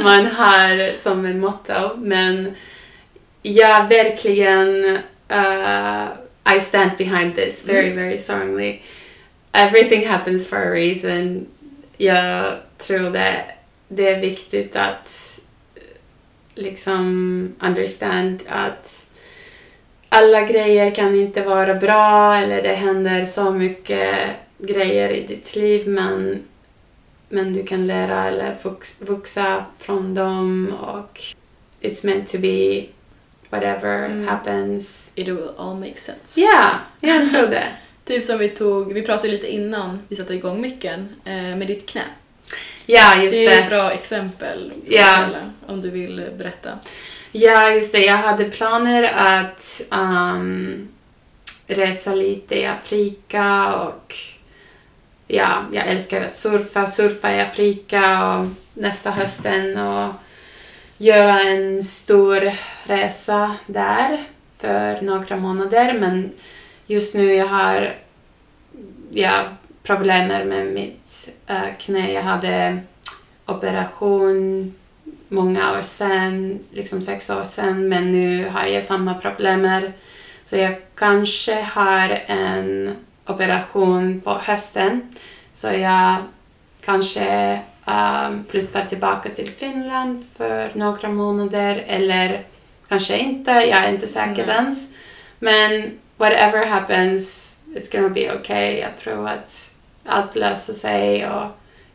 man 0.00 0.26
har 0.26 1.02
som 1.02 1.24
en 1.24 1.40
motto, 1.40 1.96
men 1.96 2.54
jag 3.42 3.88
verkligen... 3.88 4.98
eh, 5.28 6.06
I 6.56 6.60
stand 6.60 6.90
behind 6.98 7.34
this 7.36 7.64
very, 7.68 7.86
Mm. 7.90 7.96
very 7.96 8.18
strongly. 8.18 8.78
Everything 9.52 10.06
happens 10.06 10.46
for 10.48 10.56
a 10.56 10.70
reason. 10.70 11.46
Jag 11.96 12.56
tror 12.78 13.10
det, 13.10 13.44
det 13.88 14.08
är 14.14 14.20
viktigt 14.20 14.76
att 14.76 15.38
liksom 16.54 17.54
understand 17.60 18.42
att 18.48 19.03
alla 20.14 20.42
grejer 20.42 20.90
kan 20.90 21.14
inte 21.14 21.42
vara 21.42 21.74
bra 21.74 22.36
eller 22.36 22.62
det 22.62 22.74
händer 22.74 23.24
så 23.26 23.50
mycket 23.50 24.18
grejer 24.58 25.10
i 25.10 25.26
ditt 25.26 25.56
liv 25.56 25.88
men, 25.88 26.42
men 27.28 27.52
du 27.52 27.62
kan 27.66 27.86
lära 27.86 28.24
eller 28.28 28.54
vux, 28.62 29.00
vuxa 29.00 29.64
från 29.78 30.14
dem 30.14 30.72
och 30.80 31.20
it's 31.80 32.06
meant 32.06 32.32
to 32.32 32.38
be 32.38 32.84
whatever 33.50 34.04
Mm. 34.04 34.28
happens. 34.28 35.10
It 35.14 35.28
will 35.28 35.48
all 35.58 35.74
make 35.76 35.96
sense. 36.00 36.40
Ja, 36.40 36.70
jag 37.00 37.30
tror 37.30 37.46
det. 37.46 37.64
Typ 38.04 38.24
som 38.24 38.38
vi 38.38 38.48
tog, 38.48 38.92
vi 38.92 39.02
pratade 39.02 39.28
lite 39.28 39.52
innan 39.54 39.98
vi 40.08 40.16
satte 40.16 40.34
igång 40.34 40.60
micken, 40.60 41.08
eh, 41.24 41.32
med 41.56 41.66
ditt 41.66 41.86
knä. 41.88 42.02
Ja, 42.86 43.22
just 43.22 43.32
det 43.32 43.46
är 43.46 43.58
ett 43.58 43.70
det. 43.70 43.76
bra 43.76 43.90
exempel 43.92 44.72
det 44.86 44.96
hela, 44.98 45.50
om 45.66 45.80
du 45.80 45.90
vill 45.90 46.24
berätta. 46.38 46.70
Ja, 47.36 47.70
just 47.70 47.92
det. 47.92 48.04
Jag 48.04 48.16
hade 48.16 48.44
planer 48.44 49.02
att 49.12 49.82
um, 49.90 50.88
resa 51.66 52.14
lite 52.14 52.54
i 52.54 52.66
Afrika 52.66 53.74
och 53.74 54.14
ja, 55.26 55.64
jag 55.72 55.86
älskar 55.86 56.24
att 56.24 56.36
surfa, 56.36 56.86
surfa 56.86 57.32
i 57.32 57.40
Afrika 57.40 58.28
och 58.28 58.46
nästa 58.74 59.10
hösten 59.10 59.78
och 59.78 60.12
göra 60.98 61.40
en 61.40 61.84
stor 61.84 62.50
resa 62.84 63.56
där 63.66 64.24
för 64.58 65.00
några 65.00 65.36
månader 65.36 65.98
men 65.98 66.32
just 66.86 67.14
nu 67.14 67.34
jag 67.34 67.46
har 67.46 67.94
ja, 69.10 69.44
problem 69.82 70.48
med 70.48 70.66
mitt 70.66 71.28
äh, 71.46 71.76
knä. 71.78 72.12
Jag 72.12 72.22
hade 72.22 72.78
operation 73.46 74.74
många 75.28 75.78
år 75.78 75.82
sedan, 75.82 76.58
liksom 76.72 77.02
sex 77.02 77.30
år 77.30 77.44
sedan, 77.44 77.88
men 77.88 78.12
nu 78.12 78.48
har 78.48 78.66
jag 78.66 78.84
samma 78.84 79.14
problem. 79.14 79.90
Så 80.44 80.56
jag 80.56 80.74
kanske 80.94 81.60
har 81.60 82.08
en 82.26 82.96
operation 83.26 84.20
på 84.20 84.30
hösten. 84.30 85.14
Så 85.54 85.66
jag 85.66 86.16
kanske 86.84 87.60
um, 87.86 88.44
flyttar 88.44 88.84
tillbaka 88.84 89.28
till 89.28 89.50
Finland 89.50 90.26
för 90.36 90.70
några 90.74 91.08
månader 91.08 91.84
eller 91.86 92.44
kanske 92.88 93.18
inte, 93.18 93.50
jag 93.50 93.78
är 93.78 93.88
inte 93.88 94.06
säker 94.06 94.46
Nej. 94.46 94.56
ens. 94.56 94.88
Men 95.38 95.98
whatever 96.16 96.66
happens, 96.66 97.56
it's 97.66 97.96
gonna 97.96 98.08
be 98.08 98.36
okay. 98.36 98.78
Jag 98.78 98.98
tror 98.98 99.28
att 99.28 99.74
allt 100.04 100.36
löser 100.36 100.74
sig 100.74 101.28
och 101.28 101.46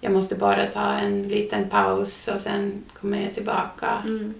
jag 0.01 0.11
måste 0.11 0.35
bara 0.35 0.65
ta 0.65 0.93
en 0.93 1.23
liten 1.23 1.69
paus 1.69 2.27
och 2.27 2.39
sen 2.39 2.83
kommer 2.99 3.21
jag 3.21 3.33
tillbaka. 3.33 4.03
Mm. 4.05 4.33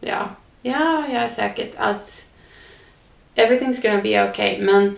Ja, 0.00 0.28
ja 0.62 1.04
jag 1.12 1.22
är 1.22 1.28
säkert 1.28 1.74
att 1.76 2.26
everything's 3.34 3.82
gonna 3.82 4.02
be 4.02 4.30
okay. 4.30 4.62
Men 4.62 4.96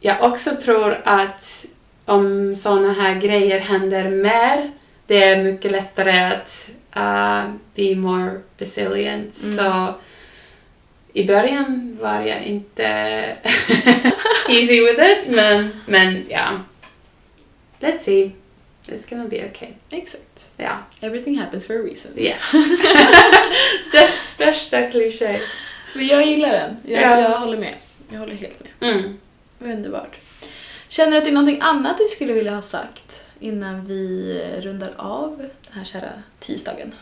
jag 0.00 0.22
också 0.22 0.50
tror 0.56 0.98
att 1.04 1.66
om 2.04 2.56
såna 2.56 2.92
här 2.92 3.20
grejer 3.20 3.60
händer 3.60 4.10
mer, 4.10 4.70
det 5.06 5.24
är 5.24 5.42
mycket 5.44 5.72
lättare 5.72 6.20
att 6.20 6.70
uh, 6.96 7.54
be 7.74 7.94
more 7.94 8.40
resilient. 8.58 9.42
Mm. 9.42 9.56
Så 9.56 9.94
i 11.12 11.26
början 11.26 11.98
var 12.00 12.20
jag 12.20 12.42
inte 12.42 12.86
easy 14.48 14.80
with 14.80 15.00
it, 15.00 15.36
men, 15.36 15.70
men 15.86 16.24
ja. 16.28 16.60
Let's 17.80 17.98
see. 17.98 18.39
It's 18.90 19.10
gonna 19.10 19.28
be 19.28 19.50
okay. 19.50 19.68
Exakt. 19.90 20.46
Ja. 20.56 20.78
Everything 21.00 21.38
happens 21.38 21.66
for 21.66 21.74
a 21.74 21.82
reason. 21.82 22.12
Yes. 22.18 22.40
det 23.92 24.06
största 24.08 24.90
kliché. 24.90 25.40
Men 25.94 26.06
jag 26.06 26.26
gillar 26.26 26.48
den. 26.52 26.76
Jag, 26.86 27.02
Ja. 27.02 27.20
jag 27.20 27.38
håller 27.38 27.56
med. 27.58 27.74
Jag 28.12 28.18
håller 28.18 28.34
helt 28.34 28.60
med. 28.60 28.90
Mm. 28.94 29.18
Underbart. 29.58 30.16
Känner 30.88 31.12
du 31.12 31.18
att 31.18 31.24
det 31.24 31.30
är 31.30 31.34
någonting 31.34 31.58
annat 31.60 31.98
du 31.98 32.04
skulle 32.04 32.32
vilja 32.32 32.54
ha 32.54 32.62
sagt 32.62 33.26
innan 33.40 33.84
vi 33.86 34.34
rundar 34.60 34.92
av 34.96 35.36
den 35.38 35.78
här 35.78 35.84
kära 35.84 36.12
tisdagen? 36.40 36.94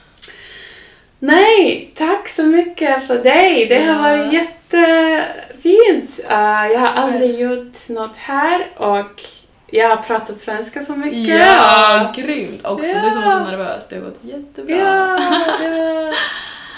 Nej, 1.19 1.93
tack 1.95 2.29
så 2.29 2.43
mycket 2.43 3.07
för 3.07 3.23
dig. 3.23 3.67
Det 3.67 3.79
har 3.85 4.03
varit 4.03 4.33
jättefint. 4.33 6.21
Uh, 6.25 6.73
jag 6.73 6.79
har 6.81 6.87
aldrig 6.89 7.41
gjort 7.41 7.89
något 7.89 8.17
här 8.17 8.67
och 8.77 9.23
jag 9.71 9.89
har 9.89 9.97
pratat 10.03 10.41
svenska 10.41 10.85
så 10.85 10.97
mycket. 10.97 11.39
Ja, 11.41 12.13
grymt! 12.17 12.65
Också 12.67 12.93
du 13.05 13.11
som 13.11 13.23
var 13.23 13.31
så 13.31 13.37
Ja. 13.37 13.45
nervös, 13.45 13.89
det 13.89 13.97
har 13.97 14.03
gått 14.03 14.25
jättebra. 14.25 14.77
Ja, 14.77 15.21
det 15.61 15.69
var, 15.71 16.15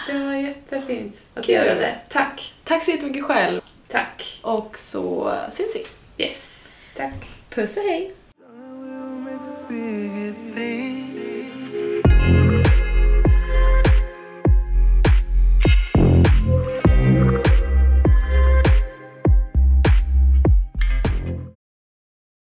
det 0.07 0.25
var 0.25 0.33
jättefint 0.35 1.17
att 1.35 1.45
Kul. 1.47 1.55
göra 1.55 1.75
det. 1.75 1.95
Tack. 2.09 2.55
Tack 2.65 2.85
så 2.85 2.91
jättemycket 2.91 3.25
själv. 3.25 3.61
Tack. 3.89 4.39
Och 4.43 4.79
så 4.79 5.35
syns 5.53 5.77
vi. 5.77 6.25
Yes. 6.25 6.73
Tack. 6.97 7.15
Puss 7.51 7.77
och 7.77 7.83
hej! 7.83 8.15